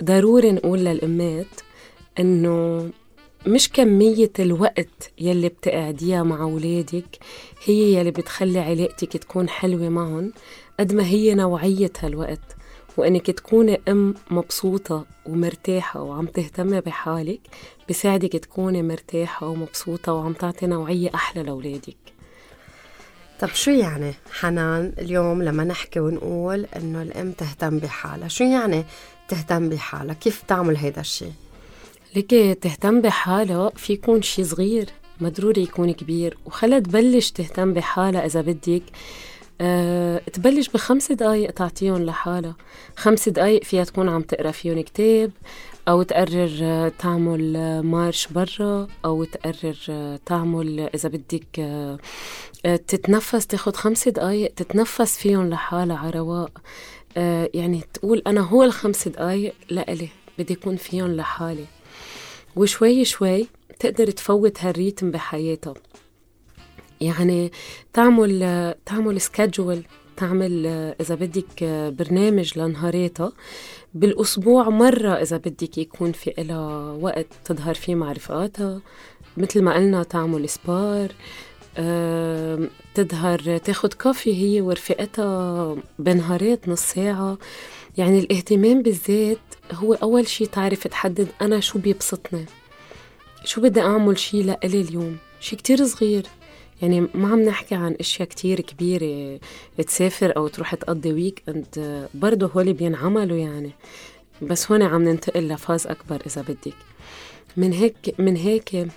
ضروري 0.05 0.53
نقول 0.53 0.79
للأمات 0.79 1.47
إنه 2.19 2.89
مش 3.47 3.69
كمية 3.73 4.33
الوقت 4.39 5.11
يلي 5.19 5.49
بتقعديها 5.49 6.23
مع 6.23 6.43
أولادك 6.43 7.19
هي 7.65 7.95
يلي 7.95 8.11
بتخلي 8.11 8.59
علاقتك 8.59 9.17
تكون 9.17 9.49
حلوة 9.49 9.89
معهم 9.89 10.33
قد 10.81 10.95
ما 10.95 11.07
هي 11.07 11.35
نوعية 11.35 11.93
هالوقت 12.01 12.57
وإنك 12.97 13.31
تكوني 13.31 13.81
أم 13.89 14.15
مبسوطة 14.31 15.05
ومرتاحة 15.27 16.03
وعم 16.03 16.27
تهتمي 16.27 16.81
بحالك 16.81 17.41
بساعدك 17.89 18.33
تكوني 18.33 18.83
مرتاحة 18.83 19.49
ومبسوطة 19.49 20.13
وعم 20.13 20.33
تعطي 20.33 20.67
نوعية 20.67 21.11
أحلى 21.15 21.43
لأولادك. 21.43 21.97
طب 23.41 23.49
شو 23.49 23.71
يعني؟ 23.71 24.15
حنان 24.33 24.93
اليوم 24.99 25.43
لما 25.43 25.65
نحكي 25.65 26.01
ونقول 26.01 26.67
إنه 26.77 27.03
الأم 27.03 27.33
تهتم 27.33 27.79
بحالها 27.79 28.29
شو 28.29 28.45
يعني 28.45 28.85
تهتم 29.29 29.69
بحالها؟ 29.69 30.15
كيف 30.15 30.43
تعمل 30.49 30.77
هيدا 30.77 31.01
الشيء 31.01 31.33
ليكي 32.15 32.55
تهتم 32.55 33.01
بحالها 33.01 33.71
في 33.77 33.93
يكون 33.93 34.23
شيء 34.23 34.45
صغير 34.45 34.91
ما 35.21 35.29
ضروري 35.29 35.63
يكون 35.63 35.93
كبير 35.93 36.37
وخلى 36.47 36.81
تبلش 36.81 37.31
تهتم 37.31 37.73
بحالها 37.73 38.27
إذا 38.27 38.41
بدك. 38.41 38.83
أه 39.61 40.19
تبلش 40.19 40.69
بخمس 40.69 41.13
دقايق 41.13 41.51
تعطيهم 41.51 42.03
لحالها. 42.03 42.57
خمس 42.97 43.29
دقايق 43.29 43.65
فيها 43.65 43.85
تكون 43.85 44.09
عم 44.09 44.23
تقرأ 44.23 44.51
فيهم 44.51 44.81
كتاب 44.81 45.31
أو 45.89 46.03
تقرر 46.03 46.59
آه، 46.63 46.93
تعمل 46.99 47.57
آه، 47.57 47.81
مارش 47.81 48.29
برا 48.29 48.89
أو 49.05 49.25
تقرر 49.25 49.77
آه، 49.89 50.21
تعمل 50.27 50.81
إذا 50.95 51.09
بدك 51.09 51.47
تتنفس 52.65 53.47
تاخد 53.47 53.77
خمس 53.77 54.09
دقايق 54.09 54.55
تتنفس 54.55 55.19
فيهم 55.19 55.49
لحالها 55.51 55.97
على 55.97 56.11
رواق. 56.11 56.61
يعني 57.55 57.81
تقول 57.95 58.23
أنا 58.27 58.41
هو 58.41 58.63
الخمس 58.63 59.09
دقايق 59.09 59.55
لإلي 59.71 60.09
بدي 60.39 60.53
يكون 60.53 60.77
فيهم 60.77 61.17
لحالي. 61.17 61.65
وشوي 62.57 63.05
شوي 63.05 63.47
تقدر 63.81 64.11
تفوت 64.11 64.65
هالريتم 64.65 65.11
بحياتها 65.11 65.75
يعني 67.01 67.53
تعمل 67.93 68.75
تعمل 68.87 69.21
سكجول 69.21 69.83
تعمل 70.17 70.67
إذا 71.01 71.15
بدك 71.15 71.65
برنامج 71.99 72.59
لنهاراتها 72.59 73.33
بالأسبوع 73.95 74.69
مرة 74.69 75.13
إذا 75.13 75.37
بدك 75.37 75.79
يكون 75.79 76.13
في 76.13 76.35
إلها 76.39 76.93
وقت 76.93 77.27
تظهر 77.45 77.75
فيه 77.75 77.95
مع 77.95 78.13
رفقاتها 78.13 78.81
مثل 79.37 79.63
ما 79.63 79.75
قلنا 79.75 80.03
تعمل 80.03 80.49
sport 80.49 81.13
تظهر 82.95 83.59
تاخد 83.59 83.95
كافي 83.95 84.35
هي 84.35 84.61
ورفقتها 84.61 85.77
بنهارات 85.99 86.69
نص 86.69 86.81
ساعة. 86.81 87.39
يعني 87.99 88.19
الاهتمام 88.19 88.83
بالذات 88.83 89.39
هو 89.73 89.95
أول 89.95 90.29
شي 90.29 90.47
تعرف 90.47 90.87
تحدد 90.87 91.29
أنا 91.43 91.61
شو 91.61 91.79
بيبسطني. 91.79 92.45
شو 93.45 93.61
بدي 93.61 93.81
أعمل 93.81 94.19
شي 94.19 94.43
لإلي 94.43 94.81
اليوم؟ 94.81 95.17
شي 95.41 95.57
كتير 95.57 95.87
صغير. 95.87 96.27
يعني 96.83 97.01
ما 97.15 97.29
عم 97.29 97.43
نحكي 97.43 97.75
عن 97.75 97.97
أشياء 98.01 98.29
كتير 98.29 98.61
كبيرة 98.61 99.41
تسافر 99.87 100.37
أو 100.37 100.49
تروح 100.49 100.75
تقضي 100.75 101.13
weekend 101.13 102.09
برضه 102.15 102.47
هول 102.47 102.73
بينعملوا 102.73 103.37
يعني. 103.37 103.71
بس 104.43 104.71
هون 104.71 104.83
عم 104.83 105.05
ننتقل 105.05 105.49
لفاز 105.49 105.87
أكبر 105.87 106.23
إذا 106.27 106.43
بدك. 106.43 106.75
من 107.57 107.73
هيك 107.73 108.15
من 108.19 108.37
هيك 108.37 108.89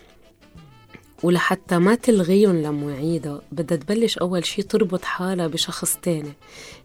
ولحتى 1.24 1.77
ما 1.77 1.95
تلغيهم 1.95 2.62
لمواعيدها 2.62 3.41
بدها 3.51 3.77
تبلش 3.77 4.17
أول 4.17 4.45
شي 4.45 4.62
تربط 4.62 5.03
حالها 5.03 5.48
بشخص 5.48 5.98
تاني. 6.01 6.33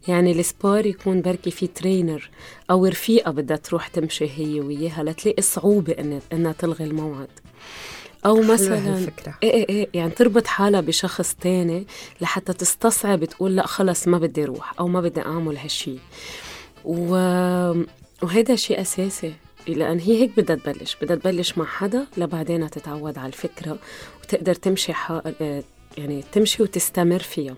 يعني 0.08 0.32
السبار 0.32 0.86
يكون 0.86 1.20
بركي 1.20 1.50
في 1.50 1.66
ترينر 1.66 2.30
أو 2.70 2.86
رفيقة 2.86 3.30
بدها 3.30 3.56
تروح 3.56 3.88
تمشي 3.88 4.30
هي 4.30 4.60
وياها 4.60 5.02
لتلاقي 5.02 5.42
صعوبة 5.42 6.20
إنها 6.32 6.52
تلغي 6.52 6.84
الموعد. 6.84 7.28
أو 8.26 8.42
مثلا 8.42 8.98
الفكرة. 8.98 9.34
إيه 9.42 9.50
إيه 9.52 9.68
إيه 9.68 9.88
يعني 9.94 10.10
تربط 10.10 10.46
حالها 10.46 10.80
بشخص 10.80 11.34
تاني 11.34 11.86
لحتى 12.20 12.52
تستصعب 12.52 13.24
تقول 13.24 13.56
لا 13.56 13.66
خلص 13.66 14.08
ما 14.08 14.18
بدي 14.18 14.44
أروح 14.44 14.74
أو 14.80 14.88
ما 14.88 15.00
بدي 15.00 15.20
أعمل 15.20 15.56
هالشي. 15.56 15.96
و... 16.84 17.14
وهذا 18.22 18.56
شيء 18.56 18.80
أساسي 18.80 19.34
لأن 19.68 19.98
هي 19.98 20.22
هيك 20.22 20.30
بدها 20.36 20.56
تبلش. 20.56 20.96
بدها 21.02 21.16
تبلش 21.16 21.58
مع 21.58 21.64
حدا 21.64 22.06
لبعدين 22.16 22.70
تتعود 22.70 23.18
على 23.18 23.26
الفكرة 23.28 23.78
وتقدر 24.22 24.54
تمشي 24.54 24.92
ح... 24.92 25.20
يعني 25.98 26.24
تمشي 26.32 26.62
وتستمر 26.62 27.18
فيها. 27.18 27.54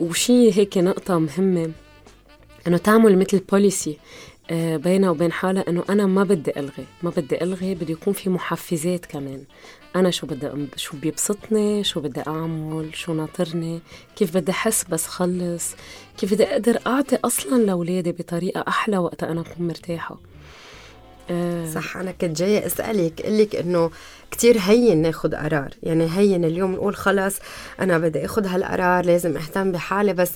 وشي 0.00 0.58
هيك 0.58 0.78
نقطة 0.78 1.18
مهمة 1.18 1.72
إنه 2.66 2.76
تعمل 2.76 3.18
مثل 3.18 3.38
بوليسي 3.38 3.98
بينها 4.50 5.10
وبين 5.10 5.32
حالها 5.32 5.64
إنه 5.68 5.84
أنا 5.90 6.06
ما 6.06 6.24
بدي 6.24 6.60
ألغي 6.60 6.84
ما 7.02 7.10
بدي 7.10 7.42
ألغي 7.42 7.74
بده 7.74 7.92
يكون 7.92 8.12
في 8.12 8.30
محفزات 8.30 9.06
كمان. 9.06 9.44
أنا 9.96 10.10
شو 10.10 10.26
بدي 10.26 10.50
شو 10.76 10.96
بيبسطني 10.96 11.84
شو 11.84 12.00
بدي 12.00 12.22
أعمل 12.26 12.90
شو 12.94 13.14
ناطرني 13.14 13.80
كيف 14.16 14.36
بدي 14.36 14.52
أحس 14.52 14.84
بس 14.84 15.06
خلص 15.06 15.74
كيف 16.18 16.34
بدي 16.34 16.44
أقدر 16.44 16.78
أعطي 16.86 17.18
أصلا 17.24 17.62
لأولادي 17.62 18.12
بطريقة 18.12 18.64
أحلى 18.68 18.98
وقت 18.98 19.22
أنا 19.22 19.40
أكون 19.40 19.66
مرتاحة. 19.66 20.18
أه. 21.30 21.66
صح 21.70 21.96
أنا 21.96 22.12
كنت 22.12 22.38
جاية 22.38 22.66
أسألك 22.66 23.22
لك 23.26 23.56
إنه 23.56 23.90
كتير 24.30 24.58
هين 24.58 25.02
ناخد 25.02 25.34
قرار. 25.34 25.70
يعني 25.82 26.08
هين 26.16 26.44
اليوم 26.44 26.72
نقول 26.72 26.96
خلص 26.96 27.38
أنا 27.80 27.98
بدي 27.98 28.24
أخد 28.24 28.46
هالقرار 28.46 29.04
لازم 29.04 29.36
أهتم 29.36 29.72
بحالي 29.72 30.12
بس 30.12 30.32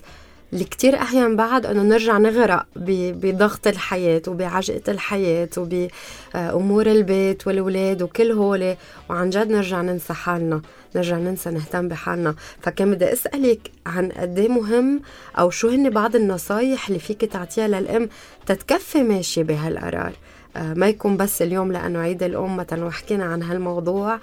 اللي 0.53 0.65
كتير 0.65 0.95
أحيان 0.95 1.37
بعد 1.37 1.67
أنه 1.67 1.83
نرجع 1.83 2.19
نغرق 2.19 2.67
بضغط 2.77 3.67
الحياة 3.67 4.23
وبعجقة 4.29 4.83
الحياة 4.93 5.49
وبأمور 5.57 6.87
البيت 6.87 7.47
والولاد 7.47 8.03
وكل 8.03 8.33
هولي 8.33 8.77
وعن 9.11 9.31
جد 9.31 9.51
نرجع 9.51 9.83
ننسى 9.83 10.15
حالنا 10.15 10.63
نرجع 10.97 11.17
ننسى 11.17 11.51
نهتم 11.51 11.89
بحالنا. 11.89 12.35
فكان 12.63 12.95
بدي 12.95 13.13
أسألك 13.13 13.71
عن 13.87 14.09
قد 14.09 14.39
إيه 14.39 14.49
مهم 14.49 15.01
أو 15.39 15.51
شو 15.51 15.69
هن 15.69 15.91
بعض 15.91 16.17
النصايح 16.17 16.89
اللي 16.89 16.99
فيك 16.99 17.25
تعطيها 17.25 17.69
للأم 17.69 18.09
تتكفي 18.47 19.03
ماشية 19.03 19.43
بهالقرار. 19.43 20.13
آه، 20.57 20.75
ما 20.75 20.89
يكون 20.89 21.17
بس 21.17 21.43
اليوم 21.43 21.73
لأنه 21.73 21.99
عيد 21.99 22.23
الأم 22.23 22.57
مثلا 22.57 22.85
وحكينا 22.85 23.25
عن 23.25 23.43
هالموضوع 23.43 24.19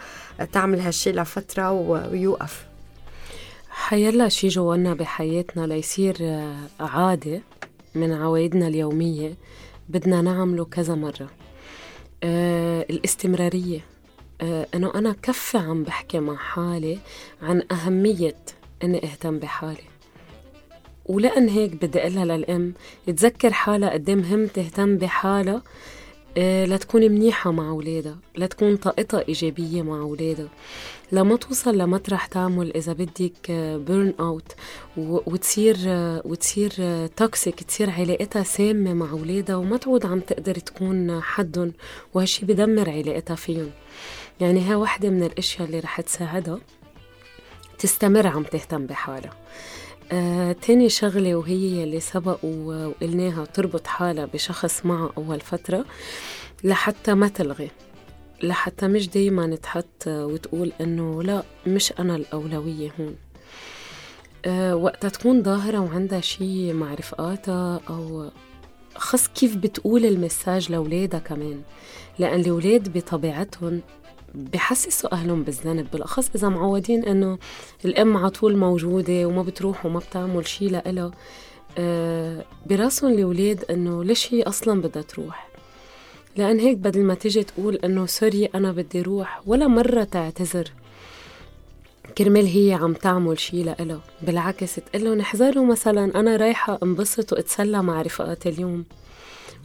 تعمل 0.53 0.79
هالشي 0.79 1.11
لفترة 1.11 1.71
ويوقف. 1.71 2.65
حيلا 3.77 4.29
شي 4.29 4.47
جوانا 4.47 4.93
بحياتنا 4.93 5.67
ليصير 5.67 6.17
آه، 6.21 6.55
عادة 6.79 7.41
من 7.95 8.11
عوايدنا 8.11 8.67
اليومية 8.67 9.33
بدنا 9.89 10.21
نعمله 10.21 10.65
كذا 10.65 10.95
مرة. 10.95 11.29
آه 12.23 12.85
الاستمرارية. 12.89 13.79
آه 14.41 14.67
أنه 14.75 14.91
أنا 14.95 15.15
كفي 15.21 15.57
عم 15.57 15.83
بحكي 15.83 16.19
مع 16.19 16.35
حالي 16.35 16.97
عن 17.41 17.63
أهمية 17.71 18.35
أني 18.83 19.03
أهتم 19.03 19.39
بحالي. 19.39 19.83
ولأن 21.05 21.49
هيك 21.49 21.85
بدي 21.85 21.99
أقولها 21.99 22.25
للأم 22.25 22.73
تذكر 23.07 23.53
حالها 23.53 23.89
قد 23.89 24.09
إيه 24.09 24.15
مهم 24.15 24.47
تهتم 24.47 24.97
بحالها 24.97 25.61
لتكون 26.37 27.01
منيحة 27.01 27.51
مع 27.51 27.69
أولادها 27.69 28.17
لتكون 28.37 28.75
طاقتها 28.75 29.27
إيجابية 29.27 29.81
مع 29.81 29.97
أولادها 30.01 30.47
لما 31.11 31.35
توصل 31.35 31.77
لمطرح 31.77 32.25
تعمل 32.25 32.75
إذا 32.75 32.93
بدك 32.93 33.51
burn 33.87 34.13
آه، 34.19 34.23
out 34.23 34.55
وتصير 34.97 35.77
آه، 35.87 36.21
وتصير 36.25 36.71
توكسيك 37.07 37.59
آه، 37.61 37.65
تصير 37.65 37.89
علاقتها 37.89 38.43
سامة 38.43 38.93
مع 38.93 39.11
اولادها 39.11 39.55
وما 39.55 39.77
تعود 39.77 40.05
عم 40.05 40.19
تقدر 40.19 40.55
تكون 40.55 41.21
حدهم 41.21 41.73
وهالشي 42.13 42.45
بدمر 42.45 42.89
علاقتها 42.89 43.35
فيهم. 43.35 43.69
يعني 44.39 44.61
ها 44.61 44.75
وحده 44.75 45.09
من 45.09 45.23
الأشياء 45.23 45.67
اللي 45.67 45.79
رح 45.79 46.01
تساعدها 46.01 46.59
تستمر 47.79 48.27
عم 48.27 48.43
تهتم 48.43 48.85
بحالها. 48.85 49.33
آه، 50.11 50.51
تاني 50.51 50.89
شغلة 50.89 51.35
وهي 51.35 51.83
اللي 51.83 51.99
سبق 51.99 52.45
وقلناها 52.45 53.45
تربط 53.45 53.87
حالها 53.87 54.25
بشخص 54.25 54.85
معها 54.85 55.11
أول 55.17 55.39
فترة 55.39 55.85
لحتى 56.63 57.13
ما 57.13 57.27
تلغي 57.27 57.71
لحتى 58.43 58.87
مش 58.87 59.09
دايما 59.09 59.55
تحط 59.55 60.07
وتقول 60.07 60.71
إنه 60.81 61.23
لا 61.23 61.43
مش 61.67 61.93
أنا 61.99 62.15
الأولوية 62.15 62.91
هون. 62.99 63.15
أه 64.45 64.75
وقتها 64.75 65.09
تكون 65.09 65.43
ظاهرة 65.43 65.79
وعندها 65.79 66.21
شيء 66.21 66.73
مع 66.73 66.93
رفقاتها 66.93 67.81
أو 67.89 68.29
خص 68.95 69.27
كيف 69.27 69.55
بتقول 69.55 70.05
المساج 70.05 70.71
لأولادها 70.71 71.19
كمان 71.19 71.61
لأن 72.19 72.39
الأولاد 72.39 72.97
بطبيعتهم 72.97 73.81
بحسسوا 74.35 75.13
أهلهم 75.13 75.43
بالذنب 75.43 75.87
بالأخص 75.93 76.29
إذا 76.35 76.49
معودين 76.49 77.05
إنه 77.05 77.37
الأم 77.85 78.17
على 78.17 78.29
طول 78.29 78.57
موجودة 78.57 79.25
وما 79.25 79.43
بتروح 79.43 79.85
وما 79.85 79.99
بتعمل 79.99 80.47
شيء 80.47 80.71
لإلها. 80.71 81.11
أه 81.77 82.45
براسهم 82.65 83.13
الأولاد 83.13 83.65
إنه 83.69 84.03
ليش 84.03 84.33
هي 84.33 84.43
أصلا 84.43 84.81
بدها 84.81 85.01
تروح؟ 85.01 85.47
لأن 86.37 86.59
هيك 86.59 86.77
بدل 86.77 87.03
ما 87.03 87.13
تيجي 87.13 87.43
تقول 87.43 87.75
إنه 87.75 88.05
سوري 88.05 88.45
أنا 88.45 88.71
بدي 88.71 89.01
روح 89.01 89.41
ولا 89.45 89.67
مرة 89.67 90.03
تعتذر 90.03 90.71
كرمال 92.17 92.45
هي 92.45 92.73
عم 92.73 92.93
تعمل 92.93 93.39
شي 93.39 93.63
لإله 93.63 93.99
بالعكس 94.21 94.75
تقول 94.75 95.05
لهم 95.05 95.19
احذروا 95.19 95.65
مثلا 95.65 96.19
أنا 96.19 96.35
رايحة 96.35 96.79
انبسط 96.83 97.33
وأتسلى 97.33 97.83
مع 97.83 98.01
رفقاتي 98.01 98.49
اليوم. 98.49 98.85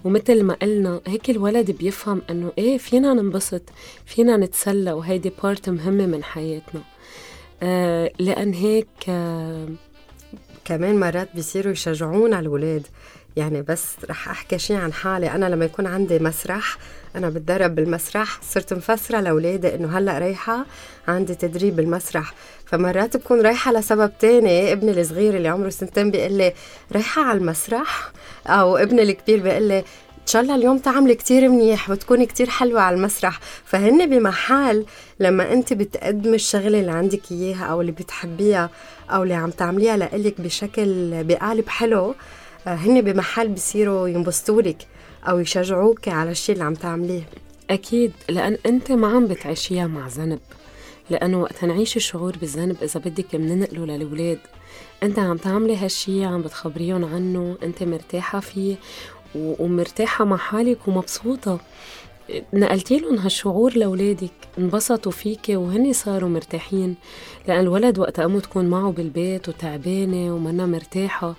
ومثل 0.05 0.43
ما 0.43 0.55
قلنا 0.55 1.01
هيك 1.07 1.31
الولد 1.31 1.71
بيفهم 1.71 2.23
إنه 2.31 2.53
إيه 2.59 2.79
فينا 2.79 3.15
ننبسط 3.15 3.63
فينا 4.07 4.37
نتسلى 4.37 4.93
وهيدي 4.93 5.33
بارت 5.43 5.69
مهمة 5.69 6.07
من 6.07 6.25
حياتنا. 6.25 6.83
آه 7.63 8.13
لأن 8.19 8.53
هيك 8.55 8.87
آه 9.09 9.69
كمان 10.65 11.01
مرات 11.01 11.29
بيصيروا 11.35 11.73
يشجعون 11.73 12.35
على 12.35 12.43
الولاد. 12.43 12.87
يعني 13.37 13.63
بس 13.63 13.87
رح 14.11 14.29
أحكي 14.29 14.59
شيء 14.59 14.77
عن 14.77 14.93
حالي. 14.93 15.31
أنا 15.31 15.47
لما 15.47 15.65
يكون 15.65 15.87
عندي 15.87 16.19
مسرح 16.19 16.79
أنا 17.17 17.29
بتدرب 17.29 17.75
بالمسرح 17.75 18.41
صرت 18.43 18.73
مفسرة 18.75 19.21
لأولادي 19.21 19.75
إنه 19.75 19.99
هلأ 19.99 20.19
رايحة 20.19 20.67
عندي 21.09 21.35
تدريب 21.35 21.77
بالمسرح. 21.77 22.35
فمرات 22.67 23.17
بكون 23.17 23.41
رايحة 23.41 23.73
لسبب 23.73 24.13
تاني 24.19 24.73
ابني 24.73 25.01
الصغير 25.01 25.37
اللي 25.37 25.49
عمره 25.49 25.69
سنتين 25.69 26.11
بيقول 26.11 26.33
لي 26.33 26.53
رايحة 26.93 27.23
على 27.23 27.39
المسرح؟ 27.39 28.11
أو 28.47 28.77
ابني 28.77 29.03
الكبير 29.03 29.43
بيقول 29.43 29.63
لي 29.63 29.79
إن 29.79 30.27
شاء 30.27 30.43
الله 30.43 30.55
اليوم 30.55 30.79
تعملي 30.79 31.15
كتير 31.15 31.49
منيح 31.49 31.91
وتكوني 31.91 32.27
كتير 32.27 32.51
حلوة 32.51 32.81
على 32.81 32.97
المسرح. 32.97 33.41
فهن 33.65 34.11
بمحل 34.11 34.87
لما 35.21 35.53
أنت 35.53 35.73
بتقدمي 35.73 36.35
الشغلة 36.35 36.81
اللي 36.81 36.93
عندك 36.93 37.21
إياها 37.33 37.65
أو 37.65 37.81
اللي 37.81 37.93
بتحبيها 37.93 38.71
أو 39.11 39.23
اللي 39.23 39.35
عم 39.35 39.51
تعمليها 39.51 39.97
لإلك 39.97 40.41
بشكل 40.41 41.25
بقالب 41.25 41.69
حلو 41.69 42.15
آه، 42.67 42.75
هن 42.75 43.01
بمحل 43.01 43.49
بصيروا 43.49 44.09
ينبسطوا 44.09 44.63
أو 45.29 45.39
يشجعوك 45.39 46.09
على 46.09 46.31
الشيء 46.31 46.55
اللي 46.55 46.65
عم 46.65 46.75
تعمليه. 46.75 47.23
أكيد 47.71 48.13
لأن 48.29 48.59
أنت 48.67 48.93
ما 48.93 49.09
عم 49.09 49.27
بتعيشيها 49.27 49.87
مع 49.87 50.09
ذنب. 50.09 50.39
لأنه 51.11 51.41
وقت 51.41 51.65
نعيش 51.65 51.97
الشعور 51.97 52.37
بالذنب 52.37 52.77
إذا 52.83 53.01
بدك 53.01 53.37
بننقله 53.37 53.85
للأولاد 53.85 54.39
أنت 55.03 55.19
عم 55.19 55.37
تعملي 55.37 55.77
هالشي 55.77 56.25
عم 56.25 56.43
بتخبريهم 56.43 57.05
عنه 57.05 57.57
أنت 57.63 57.83
مرتاحة 57.83 58.41
فيه 58.41 58.77
ومرتاحة 59.35 60.25
مع 60.25 60.37
حالك 60.37 60.89
ومبسوطة. 60.89 61.61
نقلتي 62.53 62.99
لهم 62.99 63.19
هالشعور 63.19 63.77
لأولادك 63.77 64.33
انبسطوا 64.59 65.13
فيك 65.13 65.47
وهن 65.49 65.93
صاروا 65.93 66.29
مرتاحين. 66.29 66.97
لأن 67.49 67.61
الولد 67.61 67.99
وقت 67.99 68.21
أمه 68.21 68.41
تكون 68.41 68.67
معه 68.71 68.93
بالبيت 68.93 69.49
وتعبانة 69.49 70.35
ومنا 70.35 70.67
مرتاحة 70.67 71.35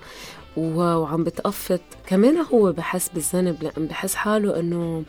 وعم 0.56 1.24
بتقفط 1.24 1.80
كمان 2.06 2.36
هو 2.36 2.72
بحس 2.72 3.08
بالذنب 3.08 3.62
لأن 3.62 3.86
بحس 3.86 4.14
حاله 4.14 4.60
إنه 4.60 5.04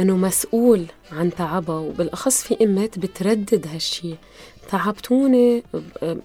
إنه 0.00 0.16
مسؤول 0.16 0.86
عن 1.12 1.30
تعبها 1.30 1.76
وبالأخص 1.78 2.42
في 2.42 2.64
أمات 2.64 2.98
بتردد 2.98 3.66
هالشي. 3.72 4.14
تعبتوني 4.68 5.62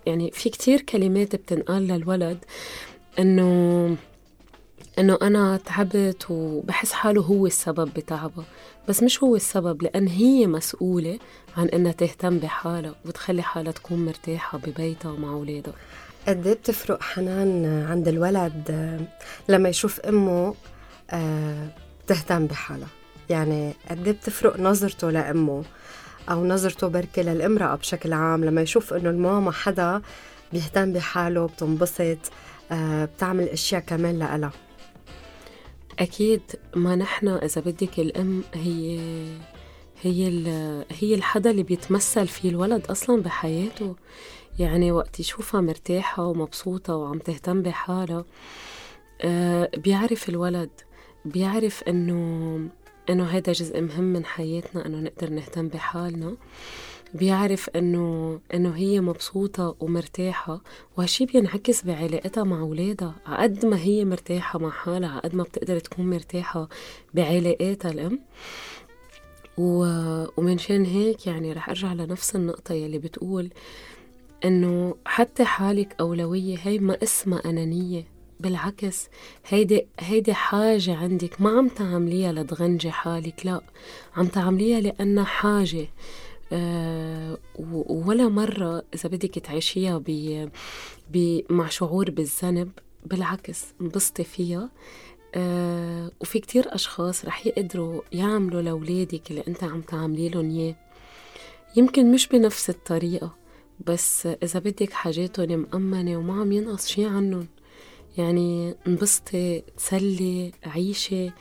يعني 0.05 0.31
في 0.31 0.49
كتير 0.49 0.81
كلمات 0.81 1.35
بتنقال 1.35 1.87
للولد 1.87 2.37
إنه 3.19 3.95
إنه 4.99 5.17
أنا 5.21 5.57
تعبت 5.57 6.25
وبحس 6.29 6.91
حاله 6.91 7.21
هو 7.21 7.45
السبب 7.45 7.89
بتعبها 7.93 8.45
بس 8.87 9.03
مش 9.03 9.23
هو 9.23 9.35
السبب 9.35 9.83
لأن 9.83 10.07
هي 10.07 10.47
مسؤولة 10.47 11.19
عن 11.57 11.67
إنها 11.67 11.91
تهتم 11.91 12.37
بحالها 12.37 12.95
وتخلي 13.05 13.41
حالها 13.41 13.71
تكون 13.71 14.05
مرتاحة 14.05 14.57
ببيتها 14.57 15.11
ومع 15.11 15.29
أولادها. 15.29 15.73
قد 16.27 16.47
إيه 16.47 16.53
بتفرق 16.53 17.01
حنان 17.01 17.85
عند 17.89 18.07
الولد 18.07 18.99
لما 19.49 19.69
يشوف 19.69 19.99
أمه 19.99 20.55
آه، 21.09 21.67
تهتم 22.07 22.47
بحالها؟ 22.47 22.87
يعني 23.29 23.73
قد 23.89 24.07
إيه 24.07 24.13
بتفرق 24.13 24.59
نظرته 24.59 25.09
لأمه 25.09 25.63
أو 26.29 26.45
نظرته 26.45 26.87
بركي 26.87 27.23
للامرأة 27.23 27.75
بشكل 27.75 28.13
عام؟ 28.13 28.45
لما 28.45 28.61
يشوف 28.61 28.93
إنه 28.93 29.09
الماما 29.09 29.51
حدا 29.51 30.01
بيهتم 30.53 30.93
بحاله 30.93 31.45
بتنبسط 31.45 32.17
آه، 32.71 33.05
بتعمل 33.05 33.49
أشياء 33.49 33.81
كمان 33.81 34.19
لها 34.19 34.51
أكيد. 35.99 36.41
ما 36.75 36.95
نحن 36.95 37.27
إذا 37.27 37.61
بدك 37.61 37.99
الأم 37.99 38.43
هي 38.53 38.99
هي 40.01 40.43
هي 40.99 41.15
الحدا 41.15 41.51
اللي 41.51 41.63
بيتمثل 41.63 42.27
فيه 42.27 42.49
الولد 42.49 42.85
أصلا 42.85 43.21
بحياته. 43.21 43.95
يعني 44.59 44.91
وقت 44.91 45.19
يشوفها 45.19 45.61
مرتاحة 45.61 46.25
ومبسوطة 46.25 46.95
وعم 46.95 47.19
تهتم 47.19 47.61
بحالها. 47.61 48.25
آه 49.21 49.69
بيعرف 49.77 50.29
الولد 50.29 50.69
بيعرف 51.25 51.83
إنه 51.83 52.59
إنه 53.09 53.23
هذا 53.23 53.51
جزء 53.51 53.81
مهم 53.81 54.03
من 54.03 54.25
حياتنا 54.25 54.85
إنه 54.85 54.97
نقدر 54.97 55.29
نهتم 55.29 55.67
بحالنا. 55.67 56.35
بيعرف 57.13 57.69
إنه 57.69 58.39
إنه 58.53 58.75
هي 58.75 59.01
مبسوطة 59.01 59.75
ومرتاحة. 59.79 60.61
وهالشي 60.97 61.25
بينعكس 61.25 61.85
بعلاقتها 61.85 62.43
مع 62.43 62.59
أولادها. 62.59 63.15
عقد 63.25 63.65
ما 63.65 63.79
هي 63.79 64.05
مرتاحة 64.05 64.59
مع 64.59 64.69
حالها 64.69 65.09
عقد 65.09 65.35
ما 65.35 65.43
بتقدر 65.43 65.79
تكون 65.79 66.09
مرتاحة 66.09 66.69
بعلاقاتها 67.13 67.91
الأم. 67.91 68.19
ومنشان 69.57 70.85
هيك 70.85 71.27
يعني 71.27 71.53
رح 71.53 71.69
أرجع 71.69 71.93
لنفس 71.93 72.35
النقطة 72.35 72.73
يلي 72.73 72.99
بتقول. 72.99 73.49
إنه 74.45 74.95
حتى 75.05 75.45
حالك 75.45 75.95
أولوية 75.99 76.57
هي 76.57 76.79
ما 76.79 77.03
اسمها 77.03 77.41
أنانية 77.45 78.03
بالعكس 78.39 79.09
هيدي 79.47 79.87
هيدي 79.99 80.33
حاجة 80.33 80.95
عندك 80.95 81.41
ما 81.41 81.49
عم 81.49 81.67
تعمليها 81.67 82.31
لتغنجي 82.31 82.91
حالك 82.91 83.45
لا 83.45 83.61
عم 84.15 84.27
تعمليها 84.27 84.79
لأنها 84.79 85.23
حاجة. 85.23 85.87
أه 86.51 87.37
ولا 87.89 88.29
مرة 88.29 88.83
إذا 88.95 89.09
بدك 89.09 89.39
تعيشيها 89.39 90.03
مع 91.49 91.67
شعور 91.67 92.11
بالذنب 92.11 92.71
بالعكس 93.05 93.65
انبسطي 93.81 94.23
فيها. 94.23 94.69
آه 95.35 96.11
وفي 96.21 96.39
كتير 96.39 96.75
أشخاص 96.75 97.25
رح 97.25 97.47
يقدروا 97.47 98.01
يعملوا 98.11 98.61
لأولادك 98.61 99.31
اللي 99.31 99.43
أنت 99.47 99.63
عم 99.63 99.81
تعملي 99.81 100.29
لهم 100.29 100.49
إياه. 100.49 100.75
يمكن 101.75 102.11
مش 102.11 102.27
بنفس 102.27 102.69
الطريقة. 102.69 103.35
بس 103.85 104.27
إذا 104.43 104.59
بدك 104.59 104.93
حاجاتهم 104.93 105.67
مأمنة 105.71 106.17
وما 106.17 106.41
عم 106.41 106.51
ينقص 106.51 106.87
شي 106.87 107.05
عنهم 107.05 107.47
يعني 108.17 108.75
انبسطي 108.87 109.63
تسلي 109.77 110.51
عيشي 110.65 111.31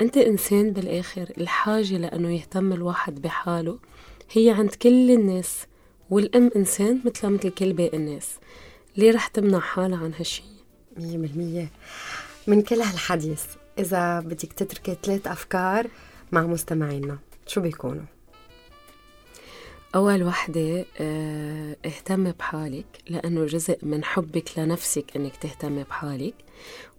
أنت 0.00 0.16
إنسان 0.16 0.70
بالآخر 0.70 1.32
الحاجة 1.38 1.96
لأنه 1.96 2.34
يهتم 2.34 2.72
الواحد 2.72 3.22
بحاله 3.22 3.78
هي 4.32 4.50
عند 4.50 4.70
كل 4.70 5.10
الناس 5.10 5.66
والأم 6.10 6.50
إنسان 6.56 7.00
مثل 7.04 7.28
مثل 7.28 7.50
كل 7.50 7.72
باقي 7.72 7.96
الناس 7.96 8.28
ليه 8.96 9.12
رح 9.12 9.26
تمنع 9.26 9.60
حالها 9.60 9.98
عن 9.98 10.12
هالشي؟ 10.18 10.42
مية 10.96 11.18
بالمية 11.18 11.70
من 12.46 12.62
كل 12.62 12.80
هالحديث 12.80 13.44
إذا 13.78 14.20
بدك 14.20 14.52
تتركي 14.52 14.96
ثلاث 15.02 15.26
أفكار 15.26 15.86
مع 16.32 16.42
مستمعينا 16.46 17.18
شو 17.46 17.60
بيكونوا؟ 17.60 18.15
أول 19.94 20.22
وحدة 20.22 20.84
آه 21.00 21.76
اهتم 21.86 22.30
بحالك 22.32 22.86
لأنه 23.08 23.44
جزء 23.46 23.78
من 23.82 24.04
حبك 24.04 24.58
لنفسك 24.58 25.16
إنك 25.16 25.36
تهتمي 25.36 25.84
بحالك 25.84 26.34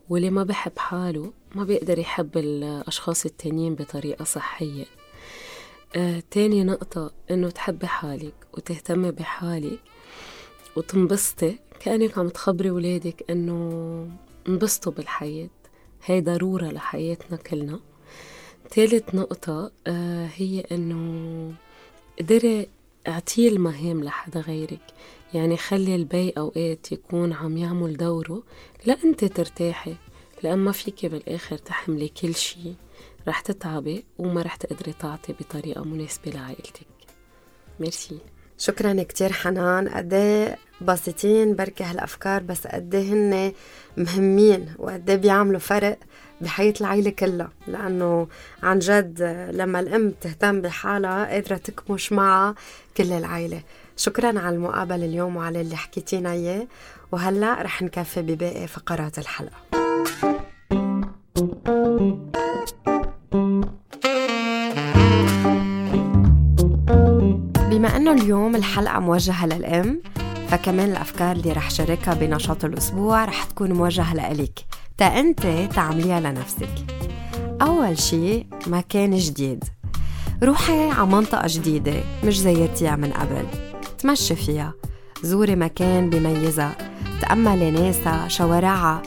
واللي 0.09 0.29
ما 0.29 0.43
بحب 0.43 0.77
حاله 0.77 1.33
ما 1.55 1.63
بيقدر 1.63 1.99
يحب 1.99 2.37
الأشخاص 2.37 3.25
التانيين 3.25 3.75
بطريقة 3.75 4.25
صحية. 4.25 4.85
آه 5.95 6.23
تاني 6.31 6.63
نقطة 6.63 7.11
إنه 7.31 7.49
تحبي 7.49 7.87
حالك 7.87 8.33
وتهتمي 8.53 9.11
بحالك 9.11 9.79
وتنبسطي 10.75 11.59
كأنك 11.79 12.17
عم 12.17 12.29
تخبري 12.29 12.71
ولادك 12.71 13.25
إنه 13.29 14.09
انبسطوا 14.47 14.91
بالحياة. 14.91 15.49
هي 16.05 16.21
ضرورة 16.21 16.65
لحياتنا 16.65 17.37
كلنا. 17.37 17.79
ثالث 18.69 19.15
نقطة 19.15 19.71
آه 19.87 20.29
هي 20.35 20.59
إنه 20.71 21.53
قدري 22.19 22.67
اعطيه 23.07 23.49
المهام 23.49 24.03
لحدا 24.03 24.39
غيرك. 24.39 24.81
يعني 25.33 25.57
خلي 25.57 25.95
البي 25.95 26.29
أوقات 26.37 26.91
يكون 26.91 27.33
عم 27.33 27.57
يعمل 27.57 27.97
دوره 27.97 28.43
لا 28.85 28.97
أنت 29.03 29.25
ترتاحي. 29.25 29.95
لأن 30.43 30.57
ما 30.57 30.71
فيك 30.71 31.05
بالآخر 31.05 31.57
تحملي 31.57 32.07
كل 32.07 32.35
شي 32.35 32.73
رح 33.27 33.39
تتعبي 33.41 34.05
وما 34.17 34.41
رح 34.41 34.55
تقدري 34.55 34.93
تعطي 34.93 35.33
بطريقة 35.33 35.83
مناسبة 35.83 36.31
لعائلتك. 36.31 36.87
ميرسي. 37.79 38.17
شكرا 38.57 39.03
كتير 39.03 39.33
حنان. 39.33 39.89
قد 39.89 40.13
إيه 40.13 40.57
بسيطين 40.81 41.55
بركي 41.55 41.83
هالأفكار 41.83 42.43
بس 42.43 42.67
قد 42.67 42.95
إيه 42.95 43.13
هن 43.13 43.53
مهمين 43.97 44.73
وقد 44.79 45.09
إيه 45.09 45.17
بيعملوا 45.17 45.59
فرق. 45.59 45.99
بحياة 46.41 46.73
العيلة 46.81 47.09
كلها 47.09 47.49
لأنه 47.67 48.27
عن 48.63 48.79
جد 48.79 49.21
لما 49.53 49.79
الأم 49.79 50.11
تهتم 50.21 50.61
بحالها 50.61 51.25
قادرة 51.25 51.57
تكمش 51.57 52.11
معها 52.11 52.55
كل 52.97 53.11
العيلة 53.11 53.61
شكرا 53.97 54.39
على 54.39 54.55
المقابلة 54.55 55.05
اليوم 55.05 55.35
وعلى 55.35 55.61
اللي 55.61 55.75
حكيتينا 55.75 56.31
إياه 56.31 56.67
وهلأ 57.11 57.61
رح 57.61 57.81
نكفي 57.81 58.21
بباقي 58.21 58.67
فقرات 58.67 59.19
الحلقة. 59.19 59.57
بما 67.69 67.95
أنه 67.97 68.11
اليوم 68.11 68.55
الحلقة 68.55 68.99
موجهة 68.99 69.45
للأم 69.45 70.01
فكمان 70.49 70.91
الأفكار 70.91 71.35
اللي 71.35 71.51
رح 71.51 71.69
شاركها 71.69 72.13
بنشاط 72.13 72.65
الأسبوع 72.65 73.25
رح 73.25 73.43
تكون 73.43 73.71
موجهة 73.71 74.13
لإلك. 74.15 74.59
تا 74.97 75.05
أنت 75.05 75.41
تعمليها 75.75 76.19
لنفسك. 76.19 76.69
أول 77.61 77.99
شي 77.99 78.47
مكان 78.67 79.17
جديد. 79.17 79.63
روحي 80.43 80.89
على 80.89 81.07
منطقة 81.07 81.47
جديدة 81.47 81.93
مش 82.23 82.39
زيرتيها 82.39 82.95
من 82.95 83.11
قبل. 83.11 83.45
تمشي 83.99 84.35
فيها. 84.35 84.73
زوري 85.23 85.55
مكان 85.55 86.09
بميزها 86.09 86.75
تأملي 87.21 87.71
ناسها 87.71 88.27
شوارعها. 88.27 89.01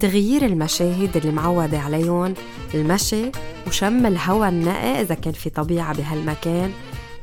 تغيير 0.00 0.46
المشاهد 0.46 1.16
اللي 1.16 1.32
معودة 1.32 1.78
عليهم. 1.78 2.34
المشي 2.74 3.32
وشم 3.66 4.06
الهواء 4.06 4.48
النقي 4.48 5.00
إذا 5.00 5.14
كان 5.14 5.32
في 5.32 5.50
طبيعة 5.50 5.96
بهالمكان. 5.96 6.70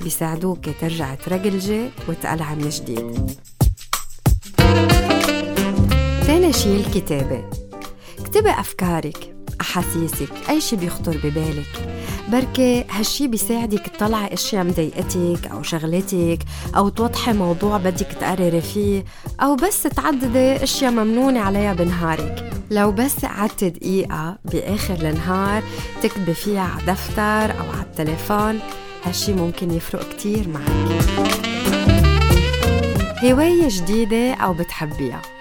بيساعدوك 0.01 0.69
ترجع 0.81 1.15
ترجلجي 1.15 1.89
وتقلع 2.07 2.53
من 2.53 2.69
جديد 2.69 3.31
تاني 6.25 6.53
شي 6.53 6.75
الكتابة. 6.75 7.68
اكتبي 8.29 8.49
أفكارك 8.49 9.35
أحاسيسك 9.61 10.29
أي 10.49 10.61
شي 10.61 10.75
بيخطر 10.75 11.17
ببالك. 11.23 11.99
بركي 12.31 12.85
هالشي 12.89 13.27
بيساعدك 13.27 13.87
تطلعي 13.87 14.33
أشياء 14.33 14.63
مضايقتك 14.63 15.47
أو 15.51 15.63
شغلتك 15.63 16.39
أو 16.75 16.89
توضحي 16.89 17.33
موضوع 17.33 17.77
بدك 17.77 18.07
تقرري 18.19 18.61
فيه 18.61 19.05
أو 19.41 19.55
بس 19.55 19.83
تعددي 19.83 20.63
أشياء 20.63 20.91
ممنونة 20.91 21.39
عليها 21.39 21.73
بنهارك. 21.73 22.51
لو 22.71 22.91
بس 22.91 23.25
قعدت 23.25 23.63
دقيقة 23.63 24.37
بآخر 24.45 25.09
النهار 25.09 25.63
تكتبي 26.03 26.33
فيها 26.33 26.61
على 26.61 26.85
دفتر 26.85 27.59
أو 27.59 27.71
على 27.71 27.81
التليفون 27.81 28.59
هالشي 29.05 29.33
ممكن 29.33 29.71
يفرق 29.71 30.09
كتير 30.09 30.47
معك. 30.49 31.03
هواية 33.23 33.67
جديدة 33.67 34.33
أو 34.33 34.53
بتحبيها؟ 34.53 35.38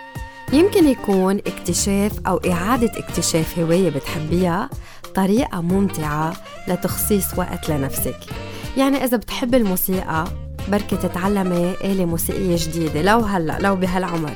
يمكن 0.52 0.88
يكون 0.88 1.38
اكتشاف 1.38 2.12
أو 2.26 2.36
إعادة 2.36 2.92
اكتشاف 2.98 3.58
هواية 3.58 3.90
بتحبيها 3.90 4.70
طريقة 5.14 5.60
ممتعة 5.60 6.36
لتخصيص 6.68 7.24
وقت 7.36 7.68
لنفسك. 7.68 8.16
يعني 8.76 9.04
إذا 9.04 9.16
بتحب 9.16 9.54
الموسيقى 9.54 10.24
بركي 10.68 10.96
تتعلمي 10.96 11.74
آلة 11.84 12.04
موسيقية 12.04 12.56
جديدة 12.58 13.02
لو 13.02 13.18
هلأ 13.18 13.58
لو 13.60 13.76
بهالعمر. 13.76 14.34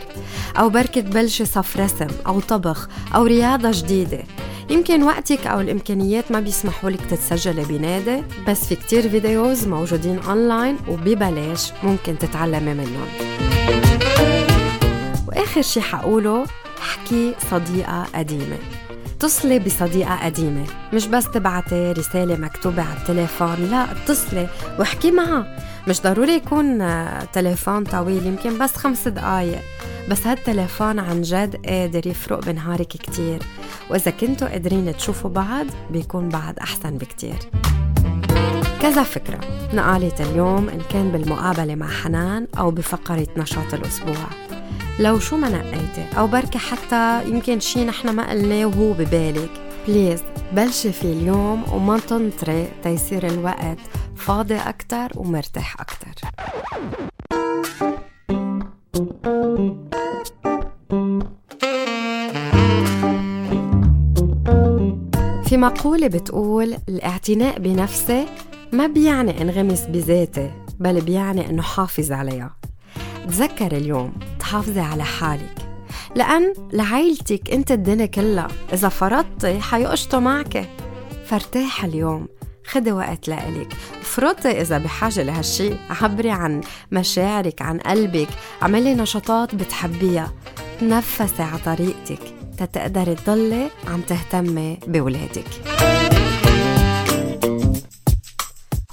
أو 0.59 0.68
بركي 0.68 1.03
تبلشي 1.03 1.44
صف 1.44 1.77
رسم 1.77 2.07
أو 2.27 2.40
طبخ 2.40 2.88
أو 3.14 3.25
رياضة 3.25 3.70
جديدة. 3.70 4.22
يمكن 4.70 5.03
وقتك 5.03 5.46
أو 5.46 5.61
الإمكانيات 5.61 6.33
ما 6.33 6.40
بيسمحوا 6.40 6.90
لك 6.90 7.01
تتسجلي 7.11 7.64
بنادي 7.64 8.22
بس 8.48 8.64
في 8.64 8.77
كتير 8.77 9.09
videos 9.09 9.66
موجودين 9.66 10.18
أونلاين 10.18 10.77
وببلاش 10.88 11.72
ممكن 11.83 12.18
تتعلمي 12.18 12.75
منهم. 12.75 13.09
وآخر 15.42 15.62
شي 15.62 15.81
حقوله 15.81 16.46
حكي 16.81 17.35
صديقة 17.50 18.07
قديمة. 18.14 18.59
اتصلي 19.16 19.59
بصديقة 19.59 20.24
قديمة 20.24 20.64
مش 20.92 21.07
بس 21.07 21.31
تبعتي 21.31 21.92
رسالة 21.92 22.37
مكتوبة 22.37 22.83
على 22.83 22.98
التليفون 22.98 23.55
لا 23.55 23.92
اتصلي 23.92 24.48
واحكي 24.78 25.11
معها. 25.11 25.57
مش 25.88 26.00
ضروري 26.00 26.33
يكون 26.33 26.87
تليفون 27.33 27.85
طويل 27.85 28.26
يمكن 28.26 28.59
بس 28.59 28.76
خمس 28.76 29.09
دقايق. 29.09 29.61
بس 30.11 30.26
هالتليفون 30.26 30.98
عن 30.98 31.22
جد 31.22 31.66
قادر 31.66 32.07
يفرق 32.07 32.44
بنهارك 32.44 32.88
كتير. 32.88 33.42
وإذا 33.90 34.11
كنتوا 34.11 34.48
قادرين 34.48 34.96
تشوفوا 34.96 35.31
بعض 35.31 35.66
بيكون 35.90 36.28
بعد 36.28 36.59
أحسن 36.59 36.98
بكتير. 36.98 37.38
كذا 38.83 39.02
فكرة. 39.02 39.40
نقالت 39.74 40.20
اليوم 40.20 40.68
إن 40.68 40.81
كان 40.90 41.11
بالمقابلة 41.12 41.74
مع 41.74 41.88
حنان 41.88 42.46
أو 42.59 42.70
بفقرة 42.70 43.26
نشاط 43.37 43.74
الأسبوع. 43.74 44.26
لو 44.98 45.18
شو 45.18 45.37
ما 45.37 45.48
نقيتي 45.48 46.18
أو 46.18 46.26
بركي 46.26 46.59
حتى 46.59 47.22
يمكن 47.28 47.61
شي 47.61 47.85
نحن 47.85 48.09
ما 48.09 48.31
قلناه 48.31 48.66
وهو 48.66 48.92
ببالك. 48.92 49.50
بليز 49.88 50.22
بلشي 50.52 50.92
فيه 50.92 51.12
اليوم 51.12 51.64
وما 51.72 51.98
تنطري 51.98 52.68
تيصير 52.83 53.26
الوقت. 53.26 53.78
فاضي 54.16 54.57
أكتر 54.57 55.12
ومرتاح 55.16 55.76
أكتر. 55.81 56.28
في 65.44 65.57
مقولة 65.57 66.07
بتقول 66.07 66.76
الاعتناء 66.88 67.59
بنفسي 67.59 68.26
ما 68.72 68.87
بيعني 68.87 69.42
انغمس 69.42 69.87
بذاتي 69.87 70.50
بل 70.81 71.00
بيعني 71.00 71.50
إنه 71.50 71.62
حافظ 71.62 72.12
عليها. 72.12 72.57
تذكر 73.28 73.72
اليوم 73.76 74.12
تحافظي 74.52 74.80
على 74.80 75.04
حالك. 75.04 75.54
لأن 76.16 76.52
لعيلتك 76.72 77.50
أنت 77.50 77.72
الدنيا 77.72 78.06
كلها 78.06 78.48
إذا 78.72 78.88
فرطتي 78.88 79.60
حيقشطوا 79.60 80.20
معك. 80.20 80.68
فارتاح 81.26 81.84
اليوم 81.84 82.28
خدي 82.66 82.92
وقت 82.92 83.28
لإلك. 83.28 83.72
افرضي 84.00 84.48
إذا 84.48 84.78
بحاجة 84.78 85.22
لهالشي 85.22 85.70
عبري 85.90 86.30
عن 86.30 86.60
مشاعرك 86.90 87.62
عن 87.62 87.78
قلبك. 87.78 88.28
عملي 88.62 88.94
نشاطات 88.94 89.54
بتحبيها. 89.54 90.32
تنفسي 90.80 91.42
على 91.42 91.58
طريقتك. 91.64 92.34
تتقدري 92.58 93.14
تضلي 93.14 93.70
عم 93.88 94.00
تهتمي 94.00 94.78
بولادك. 94.86 95.46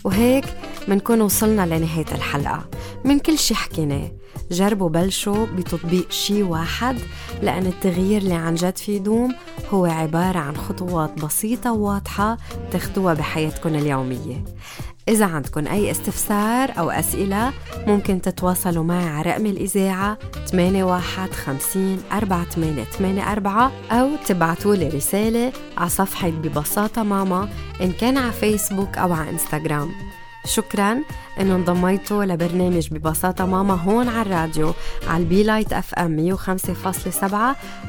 وهيك 0.04 0.46
منكون 0.88 1.22
وصلنا 1.22 1.66
لنهاية 1.66 2.12
الحلقة. 2.12 2.70
من 3.06 3.20
كل 3.20 3.38
شي 3.38 3.56
حكيناه 3.56 4.19
جربوا 4.52 4.90
بلشوا 4.90 5.46
بتطبيق 5.46 6.12
شي 6.12 6.44
واحد 6.44 6.98
لأن 7.42 7.66
التغيير 7.66 8.22
اللي 8.22 8.34
عن 8.34 8.56
جد 8.56 8.78
في 8.78 8.96
يدوم 8.96 9.36
هو 9.74 9.86
عبارة 9.86 10.40
عن 10.40 10.58
خطوات 10.58 11.26
بسيطة 11.26 11.72
وواضحة 11.72 12.38
تاخدوها 12.72 13.14
بحياتكم 13.14 13.76
اليومية. 13.76 14.44
إذا 15.08 15.26
عندكم 15.26 15.68
أي 15.68 15.92
استفسار 15.92 16.72
أو 16.80 16.90
أسئلة 16.90 17.54
ممكن 17.88 18.22
تتواصلوا 18.22 18.84
معي 18.84 19.08
على 19.08 19.32
رقم 19.32 19.46
الإذاعة 19.46 20.18
8150 20.48 22.00
4884 22.12 23.72
أو 23.92 24.10
تبعتوا 24.28 24.76
لي 24.76 24.88
رسالة 24.88 25.52
على 25.78 25.90
صفحة 25.90 26.30
ببساطة 26.30 27.04
ماما 27.04 27.50
إن 27.82 27.92
كان 27.92 28.18
على 28.18 28.32
فيسبوك 28.32 28.98
أو 28.98 29.14
على 29.14 29.30
إنستغرام. 29.30 29.90
شكرا. 30.50 30.98
إنه 31.40 31.56
انضميتوا 31.56 32.26
لبرنامج 32.26 32.88
ببساطة 32.94 33.46
ماما 33.46 33.74
هون 33.74 34.08
على 34.10 34.22
الراديو 34.22 34.74
على 35.08 35.24
ال 35.24 35.44
Be 35.44 35.74
Light 35.74 35.94
FM 35.94 36.38
105.7 36.38 37.24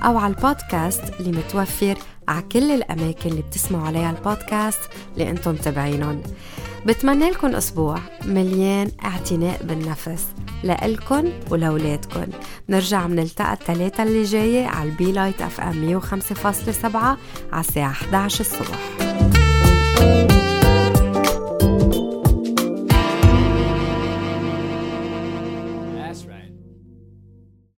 أو 0.05 0.19
على 0.19 0.35
البودكاست 0.35 1.03
اللي 1.21 1.39
متوفر 1.39 1.99
على 2.29 2.43
كل 2.43 2.71
الأماكن 2.71 3.31
اللي 3.31 3.43
بتسمعوا 3.43 3.87
عليها 3.87 4.11
البودكاست 4.11 4.81
اللي 5.13 5.31
أنتم 5.31 5.51
متابعينهم. 5.51 6.23
بتمنى 6.87 7.31
لكم 7.31 7.55
أسبوع 7.55 7.99
مليان 8.25 8.91
اعتناء 9.05 9.63
بالنفس 9.63 10.27
لإلكن 10.63 11.33
ولولادكن 11.51 12.27
نرجع 12.69 13.07
بنلتقى 13.07 13.53
الثلاثة 13.53 14.03
اللي 14.03 14.23
جاية 14.23 14.67
على 14.67 14.91
ال 14.91 15.13
Be 15.13 15.43
Light 15.43 15.61
FM 15.61 16.01
105.7 16.01 16.97
على 17.53 17.61
الساعة 17.61 17.91
11 17.91 18.41
الصبح. 18.41 18.79